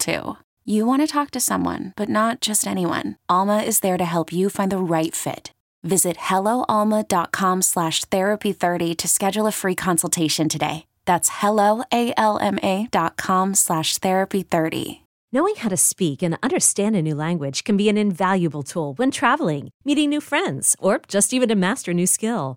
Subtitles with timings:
[0.00, 0.36] too.
[0.64, 3.16] You want to talk to someone, but not just anyone.
[3.28, 5.52] Alma is there to help you find the right fit.
[5.82, 10.86] Visit helloalma.com slash therapy30 to schedule a free consultation today.
[11.06, 15.00] That's helloalma.com slash therapy30.
[15.32, 19.12] Knowing how to speak and understand a new language can be an invaluable tool when
[19.12, 22.56] traveling, meeting new friends, or just even to master a new skill.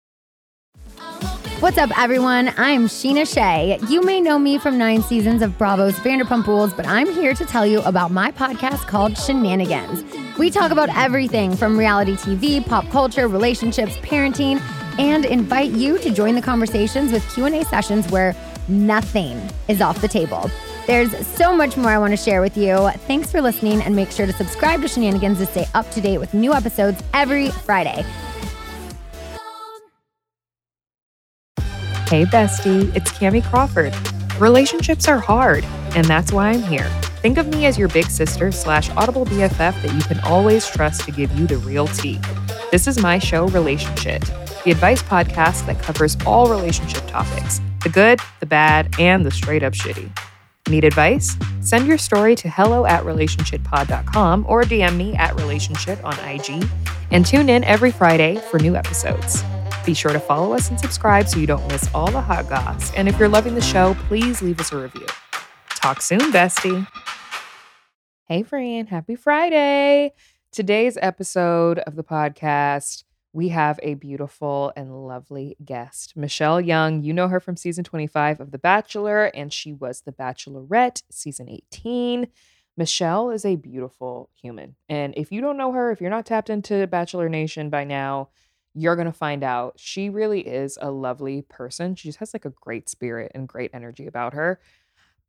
[1.61, 2.51] What's up, everyone?
[2.57, 3.77] I'm Scheana Shay.
[3.87, 7.45] You may know me from nine seasons of Bravo's Vanderpump Rules, but I'm here to
[7.45, 10.39] tell you about my podcast called Scheananigans.
[10.39, 14.59] We talk about everything from reality TV, pop culture, relationships, parenting,
[14.97, 18.35] and invite you to join the conversations with Q&A sessions where
[18.67, 20.49] nothing is off the table.
[20.87, 22.89] There's so much more I want to share with you.
[23.05, 26.17] Thanks for listening and make sure to subscribe to Scheananigans to stay up to date
[26.17, 28.03] with new episodes every Friday.
[32.11, 33.95] Hey, bestie, it's Kamie Crawford.
[34.37, 35.63] Relationships are hard,
[35.95, 36.89] and that's why I'm here.
[37.21, 41.05] Think of me as your big sister slash audible BFF that you can always trust
[41.05, 42.19] to give you the real tea.
[42.69, 44.25] This is my show, Relationshit,
[44.65, 49.63] the advice podcast that covers all relationship topics the good, the bad, and the straight
[49.63, 50.11] up shitty.
[50.67, 51.37] Need advice?
[51.61, 56.67] Send your story to hello at relationshitpod.com or DM me at relationship on IG
[57.09, 59.45] and tune in every Friday for new episodes.
[59.85, 62.93] Be sure to follow us and subscribe so you don't miss all the hot goss.
[62.93, 65.07] And if you're loving the show, please leave us a review.
[65.69, 66.87] Talk soon, bestie.
[68.27, 68.87] Hey, friend.
[68.87, 70.13] Happy Friday.
[70.51, 73.03] Today's episode of the podcast,
[73.33, 77.01] we have a beautiful and lovely guest, Michelle Young.
[77.01, 81.49] You know her from season 25 of The Bachelor, and she was The Bachelorette season
[81.49, 82.27] 18.
[82.77, 84.75] Michelle is a beautiful human.
[84.87, 88.29] And if you don't know her, if you're not tapped into Bachelor Nation by now,
[88.73, 91.95] you're going to find out she really is a lovely person.
[91.95, 94.59] She just has like a great spirit and great energy about her.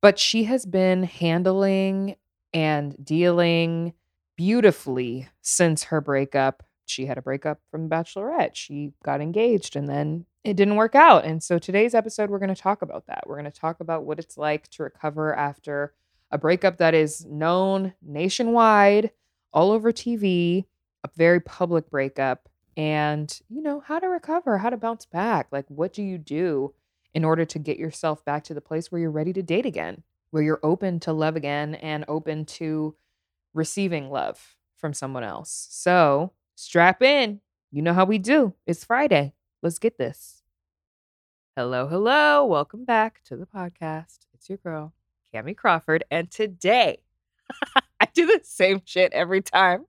[0.00, 2.16] But she has been handling
[2.52, 3.94] and dealing
[4.36, 6.62] beautifully since her breakup.
[6.86, 8.54] She had a breakup from Bachelorette.
[8.54, 11.24] She got engaged and then it didn't work out.
[11.24, 13.24] And so today's episode, we're going to talk about that.
[13.26, 15.94] We're going to talk about what it's like to recover after
[16.30, 19.10] a breakup that is known nationwide,
[19.52, 20.64] all over TV,
[21.04, 25.66] a very public breakup and you know how to recover how to bounce back like
[25.68, 26.72] what do you do
[27.14, 30.02] in order to get yourself back to the place where you're ready to date again
[30.32, 32.96] where you're open to love again and open to
[33.54, 35.68] receiving love from someone else?
[35.70, 37.40] So strap in.
[37.70, 38.54] You know how we do.
[38.66, 39.34] It's friday.
[39.62, 40.42] Let's get this.
[41.56, 42.44] Hello hello.
[42.46, 44.20] Welcome back to the podcast.
[44.34, 44.94] It's your girl
[45.32, 46.98] Kamie Crawford and today
[48.00, 49.84] i do the same shit every time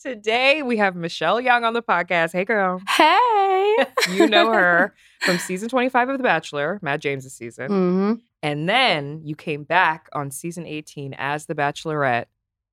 [0.00, 2.32] Today we have Michelle Young on the podcast.
[2.32, 2.80] Hey, girl.
[2.88, 3.76] Hey.
[4.12, 7.68] you know her from season 25 of The Bachelor, Matt James's season.
[7.68, 8.12] Mm-hmm.
[8.42, 12.26] And then you came back on season 18 as The Bachelorette.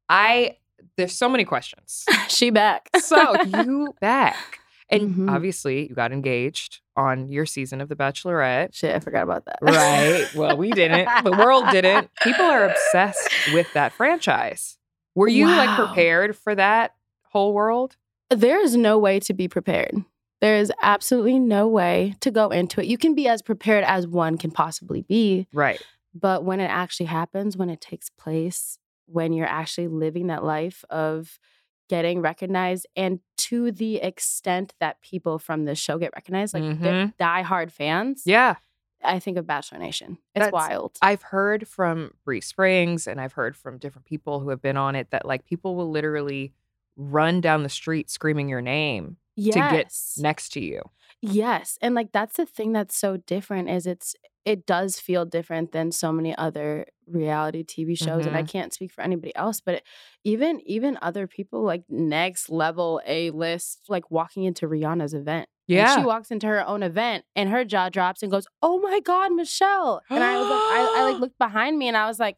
[0.09, 0.57] I,
[0.97, 2.05] there's so many questions.
[2.27, 2.89] she back.
[2.99, 4.59] so you back.
[4.89, 5.31] And Mhm.
[5.33, 8.75] obviously you got engaged on your season of The Bachelorette.
[8.75, 9.57] Shit, I forgot about that.
[9.61, 10.27] Right.
[10.35, 11.09] Well, we didn't.
[11.23, 12.09] The world didn't.
[12.21, 14.77] People are obsessed with that franchise.
[15.15, 17.95] Were you like prepared for that whole world?
[18.29, 19.95] There is no way to be prepared.
[20.41, 22.87] There is absolutely no way to go into it.
[22.87, 25.81] You can be as prepared as one can possibly be, Right.
[26.13, 28.77] but when it actually happens, when it takes place,
[29.07, 31.39] when you're actually living that life of
[31.87, 37.07] getting recognized and to the extent that people from the show get recognized, like they're
[37.07, 37.23] mm-hmm.
[37.23, 38.23] diehard fans.
[38.25, 38.55] Yeah.
[39.03, 40.17] I think of Bachelor Nation.
[40.33, 40.97] It's That's- wild.
[41.01, 44.95] I've heard from Bri Springs and I've heard from different people who have been on
[44.95, 46.53] it that like people will literally
[46.97, 49.53] run down the street screaming your name yes.
[49.53, 50.81] to get next to you.
[51.27, 51.77] Yes.
[51.81, 55.91] And like that's the thing that's so different is it's it does feel different than
[55.91, 58.43] so many other reality TV shows and I Mhm.
[58.43, 59.81] can't speak for anybody else but
[60.23, 65.49] even even other people like next level A list like walking into Rihanna's event.
[65.73, 65.89] And Yeah.
[65.89, 69.33] she walks into her own event and her jaw drops and goes, "Oh my god,
[69.33, 72.37] Michelle." And I was like I, I like looked behind me and I was like,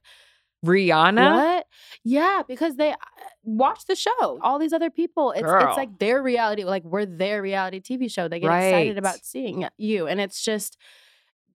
[0.66, 1.34] Rihanna?
[1.34, 1.68] what?
[2.04, 2.96] Yeah, because they
[3.44, 4.40] watch the show.
[4.42, 5.68] All these other people, it's Girl.
[5.68, 6.64] it's like their reality.
[6.64, 8.28] Like we're their reality TV show.
[8.28, 10.78] They get excited about seeing you, and it's just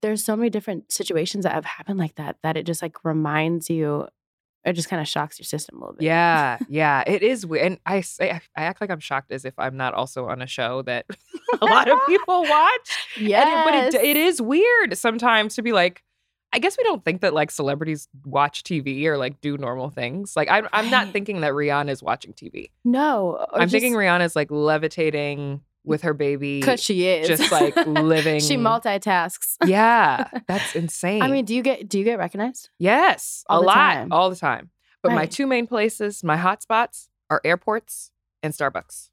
[0.03, 3.71] there's so many different situations that have happened like that that it just like reminds
[3.71, 4.07] you.
[4.65, 6.05] It just kind of shocks your system a little bit.
[6.05, 7.67] Yeah, yeah, it is weird.
[7.67, 10.47] And I say I act like I'm shocked as if I'm not also on a
[10.47, 11.07] show that
[11.61, 12.91] a lot of people watch.
[13.17, 16.05] it, but it, it is weird sometimes to be like,
[16.53, 20.37] I guess we don't think that like celebrities watch TV or like do normal things.
[20.37, 22.71] Like I'm, I'm not thinking that Rihanna is watching TV.
[22.85, 23.45] no.
[23.53, 28.41] I'm thinking Rihanna's like levitating with her baby, because she is just like living.
[28.41, 29.57] she multitasks.
[29.67, 31.23] Yeah, that's insane.
[31.23, 32.69] I mean, do you get do you get recognized?
[32.79, 34.13] yes, all a lot, time.
[34.13, 34.71] all the time.
[35.03, 38.13] But my two main places, my hotspots, are airports
[38.43, 39.09] and Starbucks.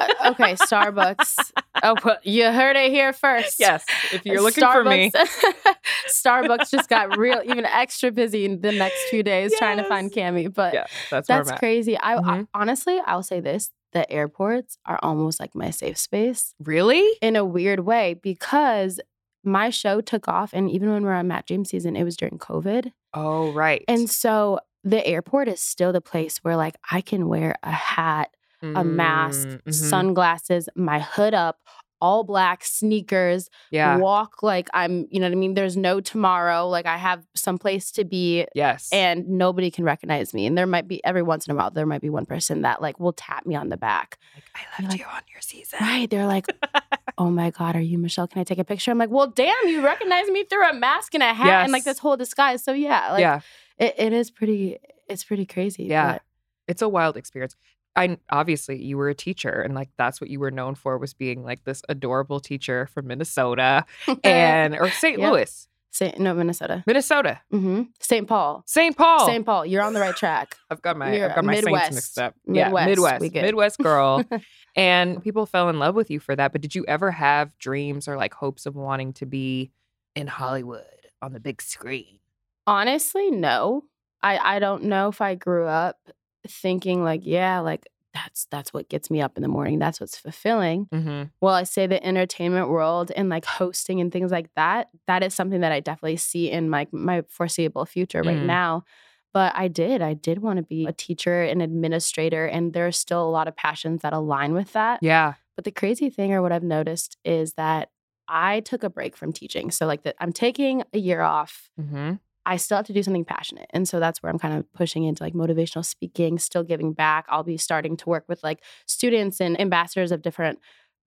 [0.00, 1.52] Uh, okay, Starbucks.
[1.82, 3.60] Oh, well, you heard it here first.
[3.60, 5.74] Yes, if you're looking for me, Starbucks-
[6.08, 10.10] Starbucks just got real, even extra busy in the next few days trying to find
[10.12, 10.52] Kamie.
[10.52, 11.96] But yeah, that's, that's crazy.
[11.98, 12.48] I, I Mhm.
[12.54, 17.04] honestly, I'll say this: the airports are almost like my safe space Really?
[17.22, 19.00] in a weird way because
[19.44, 22.16] my show took off, and even when we were on Matt James season, it was
[22.16, 23.84] during COVID, Oh, right.
[23.88, 28.34] and so the airport is still the place where like I can wear a hat,
[28.62, 29.72] a mask, Mm, mhm.
[29.74, 31.58] sunglasses, my hood up.
[32.02, 33.98] All black sneakers, Yeah.
[33.98, 35.52] walk like I'm, you know what I mean?
[35.52, 36.66] There's no tomorrow.
[36.66, 38.88] Like I have some place to be Yes.
[38.90, 40.46] and nobody can recognize me.
[40.46, 42.80] And there might be every once in a while, there might be one person that
[42.80, 44.16] like will tap me on the back.
[44.34, 45.78] like, I left like, you on your season.
[45.82, 46.08] Right.
[46.08, 46.46] They're like,
[47.18, 48.26] oh my God, are you Michelle?
[48.26, 48.90] Can I take a picture?
[48.90, 51.84] I'm like, well, damn, you recognize me through a mask and a hat and like
[51.84, 52.64] this whole disguise.
[52.64, 53.40] So yeah, like yeah.
[53.76, 55.84] it, it is pretty, it's pretty crazy.
[55.84, 56.12] Yeah.
[56.14, 56.22] but-
[56.66, 57.56] It's a wild experience.
[58.00, 61.14] I obviously you were a teacher and like that's what you were known for was
[61.14, 63.84] being like this adorable teacher from Minnesota
[64.24, 65.18] and or St.
[65.18, 65.32] Yep.
[65.32, 65.66] Louis.
[65.92, 66.18] St.
[66.20, 66.84] No, Minnesota.
[66.86, 67.40] Minnesota.
[67.50, 68.26] hmm St.
[68.28, 68.62] Paul.
[68.66, 68.96] St.
[68.96, 69.26] Paul.
[69.26, 69.44] St.
[69.44, 69.66] Paul.
[69.66, 70.56] You're on the right track.
[70.70, 71.84] I've got my You're I've got my Midwest.
[71.86, 72.34] saints mixed up.
[72.46, 73.34] Midwest, Yeah, Midwest.
[73.34, 74.24] Midwest girl.
[74.76, 76.52] and people fell in love with you for that.
[76.52, 79.72] But did you ever have dreams or like hopes of wanting to be
[80.14, 80.84] in Hollywood
[81.20, 82.20] on the big screen?
[82.68, 83.82] Honestly, no.
[84.22, 85.98] I I don't know if I grew up
[86.46, 89.78] thinking like, yeah, like that's that's what gets me up in the morning.
[89.78, 90.86] That's what's fulfilling.
[90.92, 91.24] Mm-hmm.
[91.40, 95.32] Well, I say the entertainment world and like hosting and things like that, that is
[95.34, 98.46] something that I definitely see in my my foreseeable future right Mm.
[98.46, 98.84] now.
[99.32, 102.92] But I did, I did want to be a teacher, an administrator, and there are
[102.92, 105.00] still a lot of passions that align with that.
[105.04, 105.34] Yeah.
[105.54, 107.90] But the crazy thing, or what I've noticed, is that
[108.26, 109.70] I took a break from teaching.
[109.70, 111.70] So like that, I'm taking a year off.
[111.80, 112.14] Mm-hmm.
[112.46, 113.66] I still have to do something passionate.
[113.70, 117.26] And so that's where I'm kind of pushing into like motivational speaking, still giving back.
[117.28, 120.58] I'll be starting to work with like students and ambassadors of different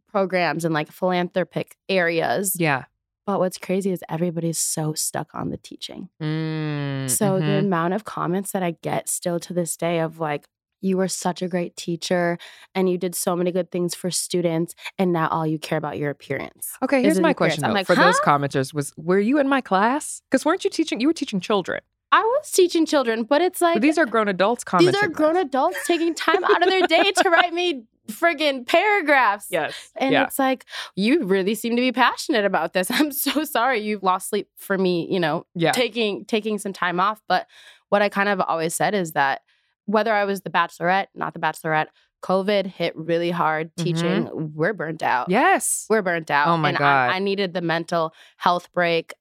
[0.08, 2.56] programs and like philanthropic areas.
[2.58, 2.86] Yeah.
[3.26, 6.10] But what's crazy is everybody's so stuck on the teaching.
[6.22, 7.60] Mm, So the mhm.
[7.60, 10.46] amount of comments that I get still to this day of like,
[10.84, 12.38] you were such a great teacher
[12.76, 15.98] and you did so many good things for students, and now all you care about
[15.98, 16.72] your appearance.
[16.82, 20.22] Okay, here's my question though, like, for those commenters was were you in my class?
[20.30, 21.80] Because weren't you teaching you were teaching children.
[22.12, 24.94] I was teaching children, but it's like But these are grown adults commenting.
[24.94, 29.48] these are grown adults taking time out of their day to write me friggin' paragraphs.
[29.50, 29.74] Yes.
[29.96, 30.24] And yeah.
[30.26, 32.92] it's like, you really seem to be passionate about this.
[32.92, 35.72] I'm so sorry you've lost sleep for me, you know, Yeah.
[35.72, 37.20] taking taking some time off.
[37.28, 37.48] But
[37.90, 39.42] what I kind of always said is that
[39.86, 41.88] whether I was the bachelorette, not the bachelorette,
[42.24, 43.84] COVID hit really hard mm-hmm.
[43.84, 44.54] teaching.
[44.56, 45.30] We're burnt out.
[45.30, 45.86] yes.
[45.90, 46.48] We're burnt out.
[46.48, 47.10] Oh my and God.
[47.12, 49.14] I, I needed the mental health break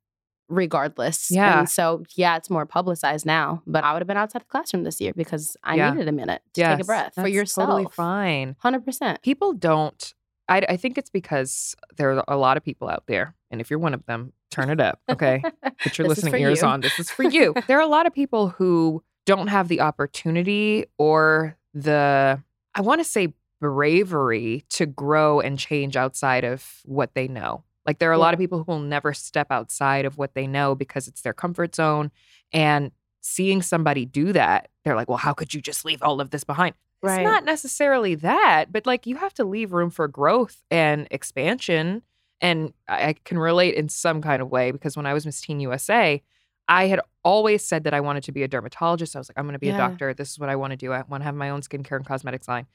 [0.49, 1.31] regardless.
[1.31, 1.61] Yeah.
[1.61, 3.63] And so yeah, it's more publicized now.
[3.67, 5.91] But I would have been outside the classroom this year because I Yeah.
[5.93, 7.69] needed a minute to take a Yes, breath for that's yourself.
[7.69, 8.57] Totally fine.
[8.61, 9.23] Hundred percent.
[9.23, 10.15] People don't.
[10.49, 13.71] I, I think it's because there are a lot of people out there, and if
[13.71, 15.01] you're one of them, turn it up.
[15.09, 15.43] Okay,
[15.83, 16.69] put your listening ears you.
[16.69, 16.81] on.
[16.81, 17.55] This is for you.
[17.69, 22.43] there are a lot of people who don't have the opportunity or the
[22.75, 27.65] I want to say bravery to grow and change outside of what they know.
[27.87, 30.47] Like there are a lot of people who will never step outside of what they
[30.47, 32.11] know because it's their comfort zone.
[32.53, 36.31] And seeing somebody do that, they're like, well, how could you just leave all of
[36.31, 36.75] this behind?
[37.03, 37.25] It's Right.
[37.25, 42.03] not necessarily that, but like you have to leave room for growth and expansion.
[42.41, 45.41] And I, I can relate in some kind of way because when I was Miss
[45.41, 46.23] Teen USA,
[46.73, 49.15] I had always said that I wanted to be a dermatologist.
[49.15, 49.75] I was like, I'm going to be Yeah.
[49.75, 50.15] a doctor.
[50.15, 50.93] This is what I want to do.
[50.93, 52.67] I want to have my own skincare and cosmetics line.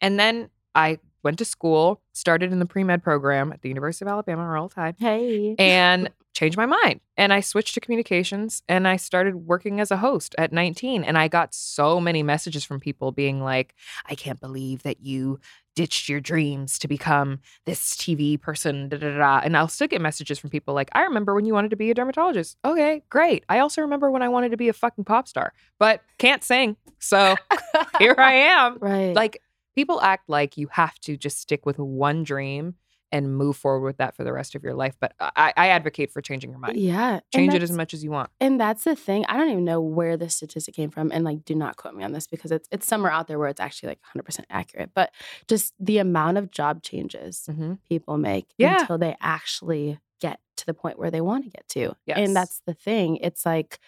[0.00, 4.04] And then I went to school, started in the pre med program at the University
[4.04, 5.54] of Alabama, Roll Tide, Hey.
[5.58, 7.00] and changed my mind.
[7.16, 11.04] And I switched to communications and I started working as a host at 19.
[11.04, 13.74] And I got so many messages from people being like,
[14.06, 15.38] I can't believe that you
[15.74, 18.88] ditched your dreams to become this TV person.
[18.88, 19.40] Da, da, da, da.
[19.44, 21.90] And I'll still get messages from people like, I remember when you wanted to be
[21.90, 22.56] a dermatologist.
[22.64, 23.44] Okay, great.
[23.48, 26.76] I also remember when I wanted to be a fucking pop star, but can't sing.
[26.98, 27.36] So
[27.98, 28.78] here I am.
[28.80, 29.14] right.
[29.14, 29.40] Like
[29.74, 32.74] people act like you have to just stick with one dream
[33.12, 34.96] and move forward with that for the rest of your life.
[34.98, 36.76] But I, I advocate for changing your mind.
[36.78, 37.20] yeah.
[37.34, 38.30] Change it as much as you want.
[38.40, 39.24] And that's the thing.
[39.28, 41.12] I don't even know where this statistic came from.
[41.12, 43.48] And like, do not quote me on this because it's it's somewhere out there where
[43.48, 44.90] it's actually like 100% accurate.
[44.94, 45.12] But
[45.46, 47.74] just the amount of job changes Mm-hmm.
[47.88, 48.80] people make Yeah.
[48.80, 51.94] until they actually get to the point where they want to get to.
[52.06, 52.18] Yes.
[52.18, 53.16] And that's the thing.
[53.16, 53.78] It's like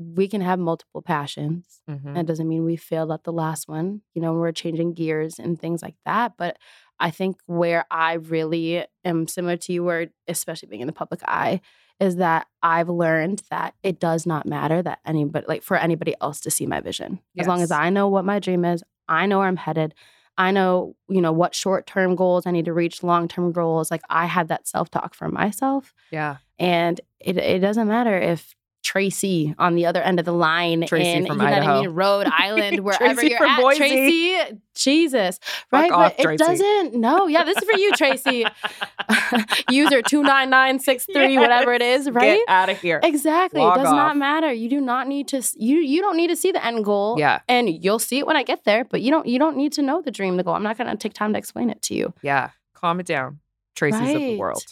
[0.00, 1.82] we can have multiple passions.
[1.88, 2.14] Mm-hmm.
[2.14, 4.00] That doesn't mean we failed at the last one.
[4.14, 6.32] You know, we're changing gears and things like that.
[6.38, 6.56] But
[6.98, 11.20] I think where I really am similar to you, where especially being in the public
[11.26, 11.60] eye,
[11.98, 16.40] is that I've learned that it does not matter that anybody like for anybody else
[16.40, 17.20] to see my vision.
[17.38, 19.94] As long as I know what my dream is, I know where I'm headed.
[20.38, 23.90] I know, you know, what short-term goals I need to reach, long-term goals.
[23.90, 25.92] Like I have that self-talk for myself.
[26.10, 26.38] Yeah.
[26.58, 31.08] And it it doesn't matter if Tracy on the other end of the line Tracy
[31.08, 33.78] in from you know what I mean, Rhode Island, wherever Tracy you're from at, Boise.
[33.78, 34.60] Tracy.
[34.74, 35.38] Jesus,
[35.70, 35.92] right?
[35.92, 36.42] off, but Tracy.
[36.42, 36.94] it doesn't.
[36.94, 38.46] No, yeah, this is for you, Tracy.
[39.70, 42.38] User two nine nine six three, whatever it is, right?
[42.38, 43.00] Get out of here.
[43.02, 43.60] Exactly.
[43.60, 43.96] Log it does off.
[43.96, 44.52] not matter.
[44.52, 45.42] You do not need to.
[45.56, 47.16] You you don't need to see the end goal.
[47.18, 47.40] Yeah.
[47.48, 48.84] and you'll see it when I get there.
[48.84, 50.54] But you don't you don't need to know the dream, the goal.
[50.54, 52.14] I'm not going to take time to explain it to you.
[52.22, 52.50] Yeah.
[52.74, 53.40] Calm it down.
[53.74, 54.62] Tracy's of the world.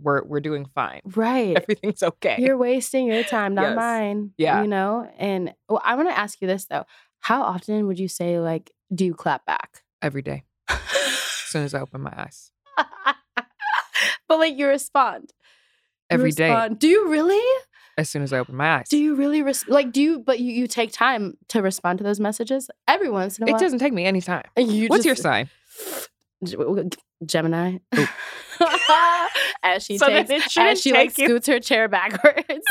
[0.00, 1.00] We're we're doing fine.
[1.16, 1.56] Right.
[1.56, 2.36] Everything's okay.
[2.38, 3.76] You're wasting your time, not Yes.
[3.76, 4.30] mine.
[4.38, 4.62] Yeah.
[4.62, 5.10] You know?
[5.18, 6.84] And well, I want to ask you this though.
[7.20, 9.82] How often would you say, like, do you clap back?
[10.00, 10.44] Every day.
[10.68, 10.80] As
[11.50, 12.52] soon as I open my eyes.
[14.28, 15.32] but like you respond.
[16.10, 16.48] You Every day.
[16.50, 16.78] respond.
[16.78, 17.62] Do you really?
[17.96, 18.88] As soon as I open my eyes.
[18.88, 22.04] Do you really res- like do you but you, you take time to respond to
[22.04, 23.56] those messages every once in a while?
[23.56, 24.44] it doesn't take me any time.
[24.56, 25.50] You What's your just- sign?
[27.26, 27.78] Gemini.
[29.62, 32.44] as she So takes it as she like you- scoots her chair backwards.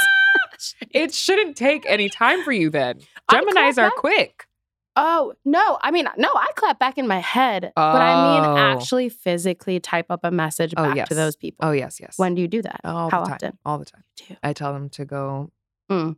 [0.90, 3.00] It shouldn't take any time for you then.
[3.30, 3.96] Geminis are back.
[3.98, 4.48] quick.
[4.96, 5.78] Oh, no.
[5.84, 7.72] I mean, no, I clap back in my head.
[7.76, 8.58] But I mean Oh.
[8.58, 11.10] actually physically type up a message Oh, back yes.
[11.10, 11.68] to those people.
[11.68, 12.18] Oh yes, yes.
[12.18, 12.82] When do you do that?
[12.84, 13.34] all How the time.
[13.36, 13.58] often?
[13.66, 14.04] All the time.
[14.42, 15.52] I tell them to go.
[15.92, 16.16] Mm.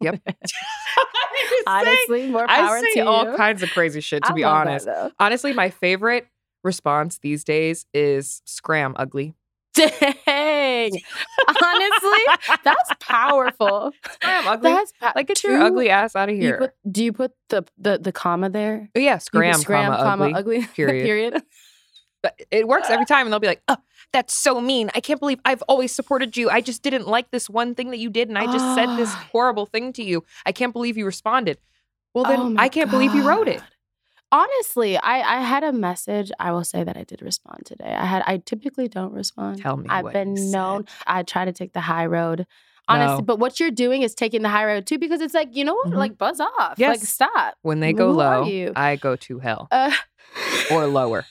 [0.00, 0.20] Yep.
[1.66, 3.36] Honestly, more power I say to all you.
[3.36, 4.22] kinds of crazy shit.
[4.24, 6.26] To I be that, honest, honestly, my favorite
[6.66, 9.34] response these days is "scram ugly."
[9.74, 10.90] Dang.
[11.62, 12.18] Honestly,
[12.64, 13.92] that's powerful.
[14.12, 14.70] Scram ugly.
[14.72, 16.58] That's pa- like get Two- your ugly ass out of You here.
[16.58, 18.88] put, do you put the, the the comma there?
[18.94, 20.66] oh, yeah, You scram, scram, comma, ugly.
[20.74, 21.04] period.
[21.04, 21.42] period.
[22.22, 23.76] But it works every time, and they'll be like, "Oh,
[24.12, 24.90] that's so mean.
[24.94, 26.48] I can't believe I've always supported you.
[26.50, 29.10] I just didn't like this one thing that you did, and I just said this
[29.12, 29.28] Ah.
[29.32, 30.24] horrible thing to you.
[30.46, 31.58] I can't believe you responded."
[32.14, 33.60] Well, then Oh I can't believe you wrote it.
[34.32, 36.32] Honestly, I, I had a message.
[36.40, 37.94] I will say that I did respond today.
[37.96, 39.60] I had I typically don't respond.
[39.62, 40.86] Tell me I've been known.
[41.06, 42.46] I try to take the high road.
[42.88, 43.22] Honestly, No.
[43.22, 45.74] but what you're doing is taking the high road too, because it's like, you know
[45.74, 45.88] what?
[45.88, 45.96] Mhm.
[45.96, 46.52] Like buzz off.
[46.58, 47.08] Like Yes.
[47.08, 47.54] stop.
[47.62, 48.72] When they go Who low?
[48.76, 49.90] I go to hell Uh,
[50.70, 51.24] or lower,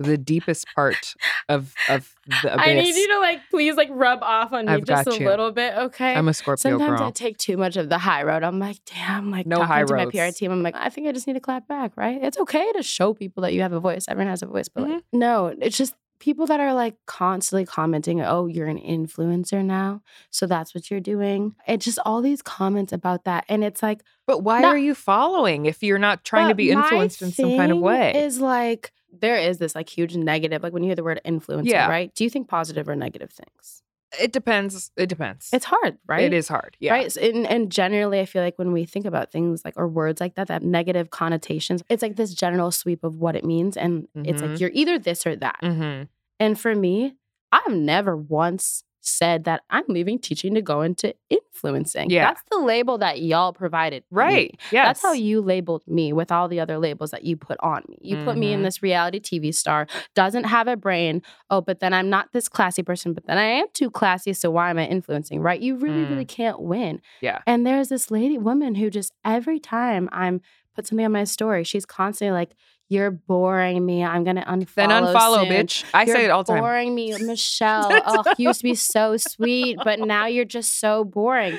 [0.00, 1.14] the deepest part
[1.48, 2.66] of of the abyss.
[2.66, 5.26] I need you to like please like rub off on me I've just a you.
[5.28, 6.14] little bit, okay?
[6.14, 8.42] I'm a Scorpio Sometimes I take too much of the high road.
[8.42, 10.06] I'm like, damn, like No talking high to my.
[10.06, 10.50] PR team.
[10.50, 12.18] I'm like, I think I just need to clap back, right?
[12.22, 14.06] It's okay to show people that you have a voice.
[14.08, 14.92] Everyone has a voice, but Mm-hmm.
[14.94, 20.02] like, no, it's just people that are like constantly commenting, oh, you're an influencer now.
[20.30, 21.54] So that's what you're doing.
[21.66, 23.44] It's just all these comments about that.
[23.48, 26.70] And it's like, But why Not- are you following if you're not trying to be
[26.70, 28.12] influenced in some kind of way?
[28.14, 31.66] Is like, there is this like huge negative, like when you hear the word influencer,
[31.66, 31.88] Yeah.
[31.88, 32.14] right?
[32.14, 33.82] Do you think positive or negative things?
[34.18, 34.90] it depends.
[34.96, 35.50] It depends.
[35.52, 36.24] It's hard, right?
[36.24, 36.76] It is hard.
[36.80, 36.94] Yeah.
[36.94, 37.12] Right.
[37.12, 40.20] So- And, and generally, I feel like when we think about things like or words
[40.20, 43.76] like that, that have negative connotations, it's like this general sweep of what it means.
[43.76, 44.58] And it's like Mhm.
[44.60, 45.60] you're either this or that.
[45.62, 46.04] Mm-hmm.
[46.40, 47.14] And for me,
[47.52, 52.10] I've never once said that I'm leaving teaching to go into influencing.
[52.10, 52.26] Yeah.
[52.26, 54.04] That's the label that y'all provided.
[54.10, 54.58] Right.
[54.70, 54.84] Yeah.
[54.86, 57.98] That's how you labeled me with all the other labels that you put on me.
[58.00, 58.64] You put me in Mhm.
[58.64, 61.22] this reality TV star, doesn't have a brain.
[61.50, 64.32] Oh, but then I'm not this classy person, but then I am too classy.
[64.32, 65.40] So why am I influencing?
[65.40, 65.60] Right?
[65.60, 66.10] You really, Mm.
[66.10, 67.00] really can't win.
[67.20, 67.40] Yeah.
[67.46, 70.40] And there's this lady woman who just every time I'm
[70.80, 72.50] put something on my story, she's constantly like,
[72.88, 74.02] "You're boring me.
[74.04, 75.48] I'm gonna unfollow." Then unfollow, soon.
[75.48, 75.84] bitch.
[75.94, 76.62] I You're say it all the time.
[76.62, 77.88] boring me, Michelle.
[78.06, 81.58] oh, you used to be so sweet, but now you're just so boring.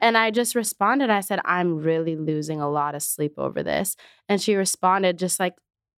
[0.00, 1.10] And I just responded.
[1.10, 3.94] I said, I'm really losing a lot of sleep over this.
[4.28, 5.54] And she responded just like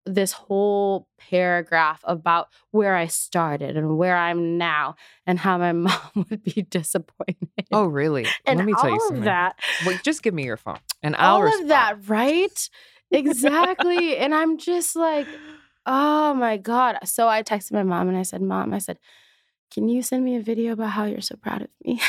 [0.06, 4.96] this whole paragraph about where I started and where I'm now
[5.26, 7.38] and how my mom would be disappointed.
[7.72, 8.26] Oh, really?
[8.46, 9.18] and Let me tell you all something.
[9.18, 9.58] of that.
[9.86, 11.62] Wait, just give me your phone, and I'll all respond.
[11.64, 12.70] of that, right?
[13.10, 14.16] Exactly.
[14.16, 15.28] and I'm just like,
[15.86, 16.98] oh my God.
[17.04, 18.98] So I texted my mom and I said, Mom, I said,
[19.70, 22.00] can you send me a video about how you're so proud of me?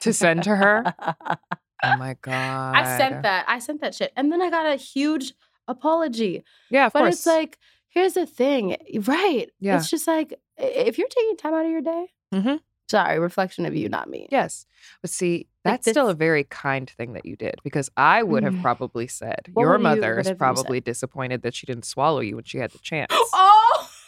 [0.00, 0.94] To send to her?
[1.82, 2.76] Oh my god!
[2.76, 3.46] I sent that.
[3.48, 4.12] I sent that shit.
[4.14, 5.32] And then I got a huge
[5.70, 6.44] apology.
[6.70, 7.14] Yeah, of but course.
[7.14, 7.58] it's like,
[7.88, 8.76] here's the thing.
[9.06, 9.46] Right.
[9.60, 9.76] Yeah.
[9.76, 12.60] It's just like, if you're taking time out of your day, Mhm.
[12.90, 14.28] sorry, reflection of you, not me.
[14.30, 14.66] yes,
[15.00, 18.42] but see, Like that's still a very kind thing that you did because I would
[18.44, 18.62] have Mm.
[18.62, 20.38] probably said What your mother is you said?
[20.38, 23.12] probably disappointed that she didn't swallow you when she had the chance.
[23.12, 23.90] Oh.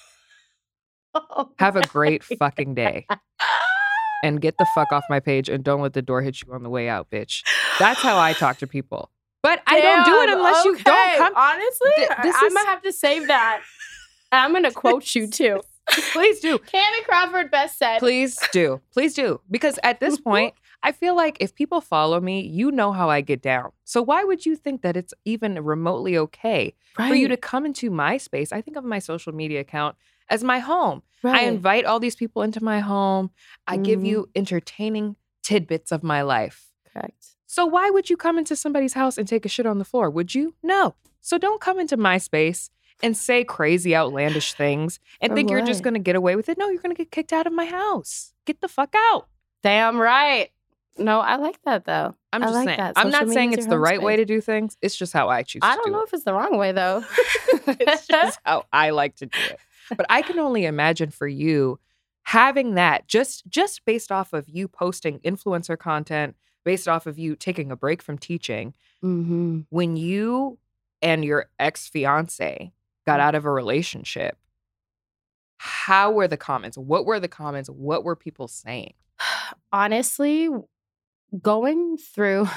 [1.14, 3.06] Oh Have a great fucking day.
[4.24, 6.62] and get the fuck off my page and don't let the door hit you on
[6.62, 7.42] the way out, bitch.
[7.78, 9.10] That's how I talk to people.
[9.42, 11.34] But I don't do it Damn, unless you don't come.
[11.36, 13.62] Honestly, Th- this I is- might have to save that.
[14.30, 15.60] I'm gonna quote you too.
[16.12, 16.58] Please do.
[16.58, 17.98] Kamie Crawford best said.
[17.98, 18.80] Please do.
[18.92, 19.40] Please do.
[19.50, 23.20] Because at this point, I feel like if people follow me, you know how I
[23.20, 23.72] get down.
[23.84, 27.90] So why would you think that it's even remotely okay for you to come into
[27.90, 28.52] my space?
[28.52, 29.96] I think of my social media account
[30.30, 31.02] as my home.
[31.24, 33.30] I invite all these people into my home.
[33.66, 34.06] I give Mhm.
[34.06, 36.68] you entertaining tidbits of my life.
[36.92, 37.26] Correct.
[37.52, 40.08] So why would you come into somebody's house and take a shit on the floor?
[40.08, 40.54] Would you?
[40.62, 40.94] No.
[41.20, 42.70] So don't come into my space
[43.02, 46.48] and say crazy outlandish things and For think you're just going to get away with
[46.48, 46.56] it.
[46.56, 48.32] No, you're going to get kicked out of my house.
[48.46, 49.28] Get the fuck out.
[49.62, 50.48] Damn right.
[50.96, 52.14] No, I like that though.
[52.32, 52.78] I'm just like saying.
[52.78, 52.94] that.
[52.96, 54.78] I'm Social not saying it's the right way to do things.
[54.80, 56.04] It's just how I choose I don't do know it.
[56.04, 57.04] if it's the wrong way though.
[57.66, 59.58] it's just how I like to do it.
[59.94, 61.78] But I can only imagine for you
[62.22, 66.34] having that just just based off of you posting influencer content,
[66.64, 69.60] based off of you taking a break from teaching, mm-hmm.
[69.70, 70.58] when you
[71.00, 72.72] and your ex-fiance
[73.06, 73.22] got Mm.
[73.22, 74.36] out of a relationship,
[75.58, 76.76] how were the comments?
[76.78, 77.68] What were the comments?
[77.70, 78.94] What were people saying?
[79.72, 80.48] honestly,
[81.40, 82.48] going through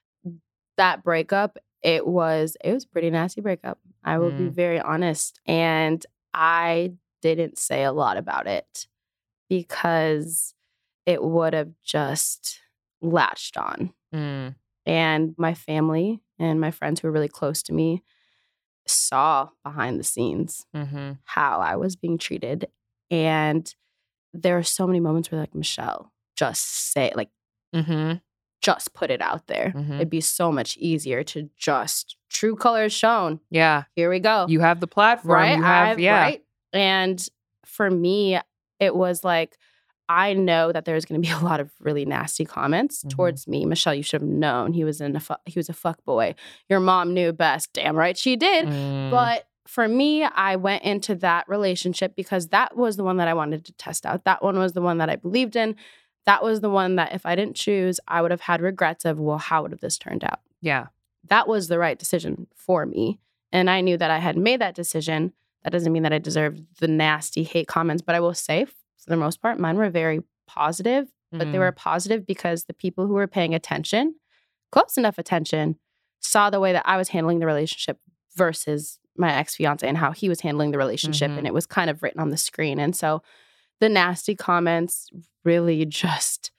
[0.76, 3.78] that breakup, it was it was a pretty nasty breakup.
[4.02, 4.52] I will be Mm.
[4.54, 8.86] very honest, and I didn't say a lot about it
[9.48, 10.54] because
[11.06, 12.60] it would have just
[13.04, 13.92] latched on.
[14.14, 14.54] Mm,
[14.86, 18.02] And my family and my friends who were really close to me
[18.86, 22.66] saw behind the scenes hmm how I was being treated.
[23.10, 23.72] And
[24.32, 27.30] there are so many moments where, like, Michelle, just say, like,
[27.74, 28.14] mm-hmm.
[28.60, 29.72] just put it out there.
[29.74, 29.94] Mhm.
[29.96, 33.40] It'd be so much easier to just true colors shown.
[33.50, 33.84] Yeah.
[33.94, 34.46] Here we go.
[34.48, 35.34] You have the platform.
[35.40, 35.56] right?
[35.56, 36.20] You have, yeah.
[36.20, 36.44] Right.
[36.72, 37.26] And
[37.64, 38.38] for me,
[38.80, 39.56] it was like,
[40.08, 43.10] I know that there's going to be a lot of really nasty comments Mhm.
[43.10, 43.64] towards me.
[43.64, 46.34] Michelle, you should have known he was in a fu- he was a fuck boy.
[46.68, 47.72] Your mom knew best.
[47.72, 48.66] Damn right she did.
[48.66, 53.28] Mm, But for me, I went into that relationship because that was the one that
[53.28, 54.24] I wanted to test out.
[54.24, 55.76] That one was the one that I believed in.
[56.26, 59.18] That was the one that if I didn't choose, I would have had regrets of,
[59.18, 60.40] well, how would have this turned out?
[60.60, 60.86] yeah.
[61.28, 63.18] That was the right decision for me.
[63.50, 65.32] And I knew that I had made that decision.
[65.62, 68.66] That doesn't mean that I deserved the nasty hate comments, but I will say,
[69.04, 73.06] for the most part, mine were very positive, but they were positive because the people
[73.06, 74.14] who were paying attention,
[74.70, 75.76] close enough attention,
[76.20, 77.98] saw the way that I was handling the relationship
[78.36, 81.30] versus my ex fiance and how he was handling the relationship.
[81.30, 81.38] Mhm.
[81.38, 82.78] And it was kind of written on the screen.
[82.78, 83.22] And so
[83.80, 85.10] the nasty comments
[85.44, 86.52] really just,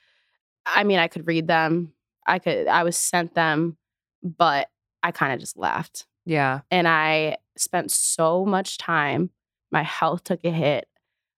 [0.65, 1.93] I mean, I could read them.
[2.27, 3.77] I could, I was sent them,
[4.23, 4.69] but
[5.03, 6.05] I kind of just laughed.
[6.25, 6.61] Yeah.
[6.69, 9.29] And I spent so much time,
[9.71, 10.87] my health took a hit.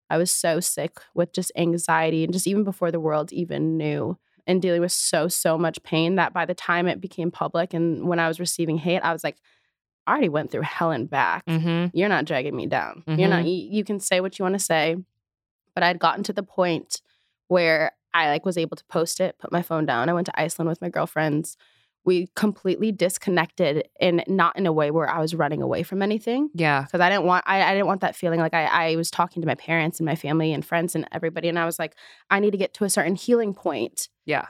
[0.09, 4.17] I was so sick with just anxiety and just even before the world even knew
[4.45, 8.07] and dealing with so, so much pain that by the time it became public and
[8.07, 9.37] when I was receiving hate, I was like,
[10.05, 11.45] I already went through hell and back.
[11.45, 11.97] Mm-hmm.
[11.97, 13.03] You're not dragging me down.
[13.07, 14.95] You're not, you, you can say what you want to say.
[15.75, 17.01] But I'd gotten to the point
[17.49, 20.09] where I like was able to post it, put my phone down.
[20.09, 21.57] I went to Iceland with my girlfriends.
[22.07, 26.49] We completely disconnected and not in a way where I was running away from anything
[26.55, 26.83] Yeah.
[26.83, 29.41] because I didn't want I, I didn't want that feeling like I, I was talking
[29.41, 31.95] to my parents and my family and friends and everybody and I was like
[32.31, 34.45] I need to get to a certain healing point Yeah.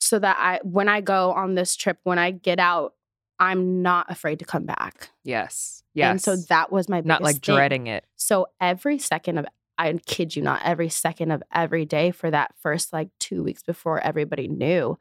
[0.00, 2.94] so that I when I go on this trip when I get out
[3.38, 5.84] I'm not afraid to come back Yes.
[5.94, 6.10] Yes.
[6.10, 7.54] and so that was my not like thing.
[7.54, 8.04] dreading it.
[8.16, 9.46] so every second of
[9.78, 13.62] I kid you not every second of every day for that first like two weeks
[13.62, 14.98] before everybody knew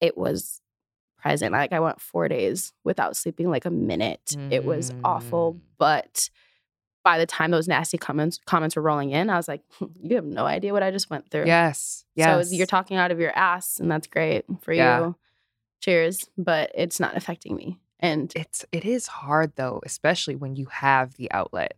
[0.00, 0.60] it was
[1.22, 1.52] present.
[1.52, 4.36] Like I went four days without sleeping like a minute.
[4.50, 5.54] It was awful.
[5.54, 5.60] Mm.
[5.78, 6.30] But
[7.04, 9.62] by the time those nasty comments comments were rolling in, I was like,
[10.02, 11.46] you have no idea what I just went through.
[11.46, 12.04] Yes.
[12.14, 12.48] Yes.
[12.50, 15.00] So you're talking out of your ass, and that's great for Yeah.
[15.00, 15.16] you.
[15.80, 16.28] Cheers.
[16.38, 17.78] But it's not affecting me.
[18.00, 21.74] And it's it is hard though, especially when you have the outlet.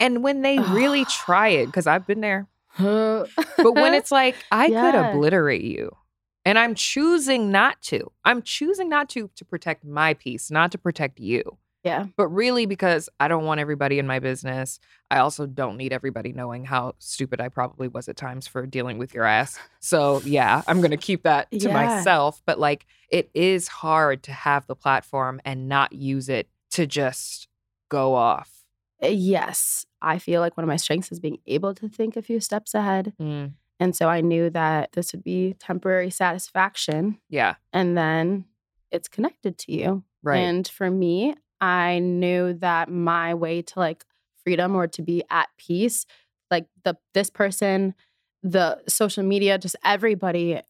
[0.00, 2.46] And when they really try it, because I've been there.
[2.78, 5.96] but But when it's like, I could obliterate you.
[6.44, 8.10] And I'm choosing not to.
[8.24, 11.58] I'm choosing not to to protect my peace, not to protect you.
[11.84, 14.80] yeah, But really because I don't want everybody in my business.
[15.10, 18.98] I also don't need everybody knowing how stupid I probably was at times for dealing
[18.98, 19.58] with your ass.
[19.80, 21.72] So yeah, I'm gonna keep that to Yeah.
[21.72, 22.42] myself.
[22.46, 27.48] But like it is hard to have the platform and not use it to just
[27.90, 28.50] go off.
[29.02, 32.22] Uh, yes, I feel like one of my strengths is being able to think a
[32.22, 33.12] few steps ahead.
[33.20, 37.18] Mm, And so I knew that this would be temporary satisfaction.
[37.28, 38.46] yeah, And then
[38.90, 40.04] it's connected to you.
[40.22, 40.38] right.
[40.38, 44.04] And for me, I knew that my way to like
[44.44, 46.06] freedom or to be at peace,
[46.50, 47.94] like the this person,
[48.42, 50.60] the social media, just everybody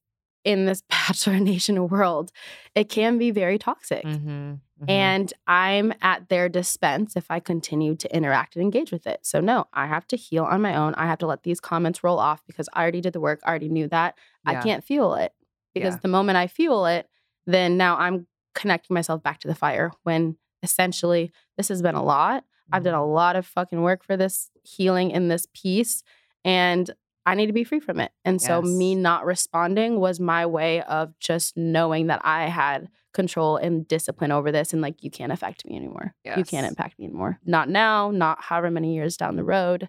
[0.45, 2.33] in this Bachelor Nation world,
[2.75, 4.05] it can be very toxic.
[4.05, 4.89] Mhm, mhm.
[4.91, 9.21] And I'm at their dispense if I continue to interact and engage with it.
[9.23, 10.95] So, no, I have to heal on my own.
[10.95, 13.41] I have to let these comments roll off because I already did the work.
[13.45, 14.17] I already knew that.
[14.47, 15.33] I can't fuel it
[15.75, 16.01] because Yeah.
[16.03, 17.09] the moment I fuel it,
[17.47, 22.03] then now I'm connecting myself back to the fire when essentially this has been a
[22.03, 22.45] lot.
[22.73, 23.13] I've done a Mm-hmm.
[23.13, 26.03] lot of fucking work for this healing in this piece
[26.45, 26.91] and
[27.25, 28.11] I need to be free from it.
[28.25, 33.57] And so me not responding was my way of just knowing that I had control
[33.57, 36.15] and discipline over this and like you can't affect me anymore.
[36.25, 37.41] You can't impact me anymore.
[37.45, 39.89] Not now, not however many years down the road.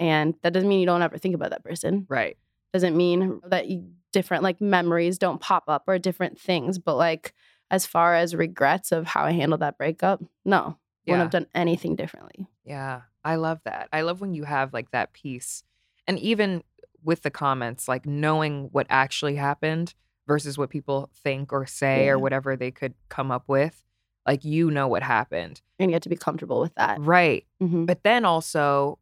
[0.00, 2.04] And that doesn't mean you don't ever think about that person.
[2.08, 2.36] right.
[2.72, 7.32] Doesn't mean that you, different like memories don't pop up or different things, but like
[7.70, 10.76] as far as regrets of how I handled that breakup, no.
[11.06, 12.48] Wouldn't have done anything differently.
[12.64, 13.88] Yeah, I love that.
[13.92, 15.62] I love when you have like that piece.
[16.08, 16.64] And even
[17.04, 19.94] with the comments, like knowing what actually happened
[20.26, 22.12] versus what people think or say Yeah.
[22.12, 23.84] or whatever they could come up with.
[24.26, 25.60] Like you know what happened.
[25.78, 26.98] And you have to be comfortable with that.
[27.00, 27.46] Right.
[27.62, 27.84] Mhm.
[27.86, 28.98] But then also,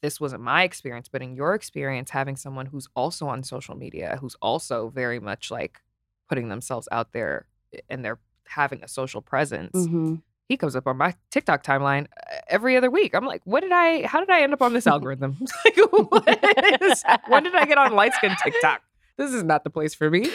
[0.00, 4.18] this wasn't my experience, but in your experience, having someone who's also on social media,
[4.20, 5.82] who's also very much like
[6.28, 10.22] putting themselves out there eh, and they're having a social presence, Mhm.
[10.48, 13.14] he comes up on my TikTok timeline uh, every other week.
[13.14, 15.36] I'm like, what did I, how did I end up on this algorithm?
[15.64, 15.76] like,
[16.10, 18.82] what is, when did I get on light skin TikTok?
[19.18, 20.30] This is not the place for me.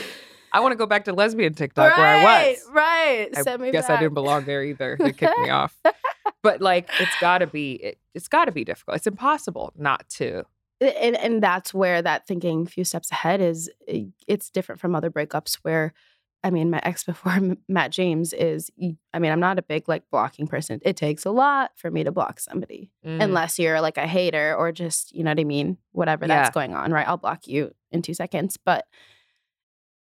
[0.52, 2.66] I want to go back to lesbian TikTok where I was.
[2.72, 3.30] Right.
[3.36, 4.98] I Send me guess I didn't belong there either.
[5.00, 5.76] They kicked me off.
[6.42, 8.96] But like, it's got to be, it, it's got to be difficult.
[8.96, 10.46] It's impossible not to.
[10.80, 14.96] and and that's where that thinking a few steps ahead is eh, it's different from
[14.96, 15.92] other breakups where
[16.44, 18.70] I mean my ex before Matt James is
[19.14, 20.80] I mean I'm not a big like blocking person.
[20.84, 24.56] It takes a lot for me to block somebody Mm, unless you're like a hater
[24.56, 26.36] or just you know what I mean whatever Yeah.
[26.44, 27.08] that's going on, right?
[27.08, 28.86] I'll block you in 2 seconds, but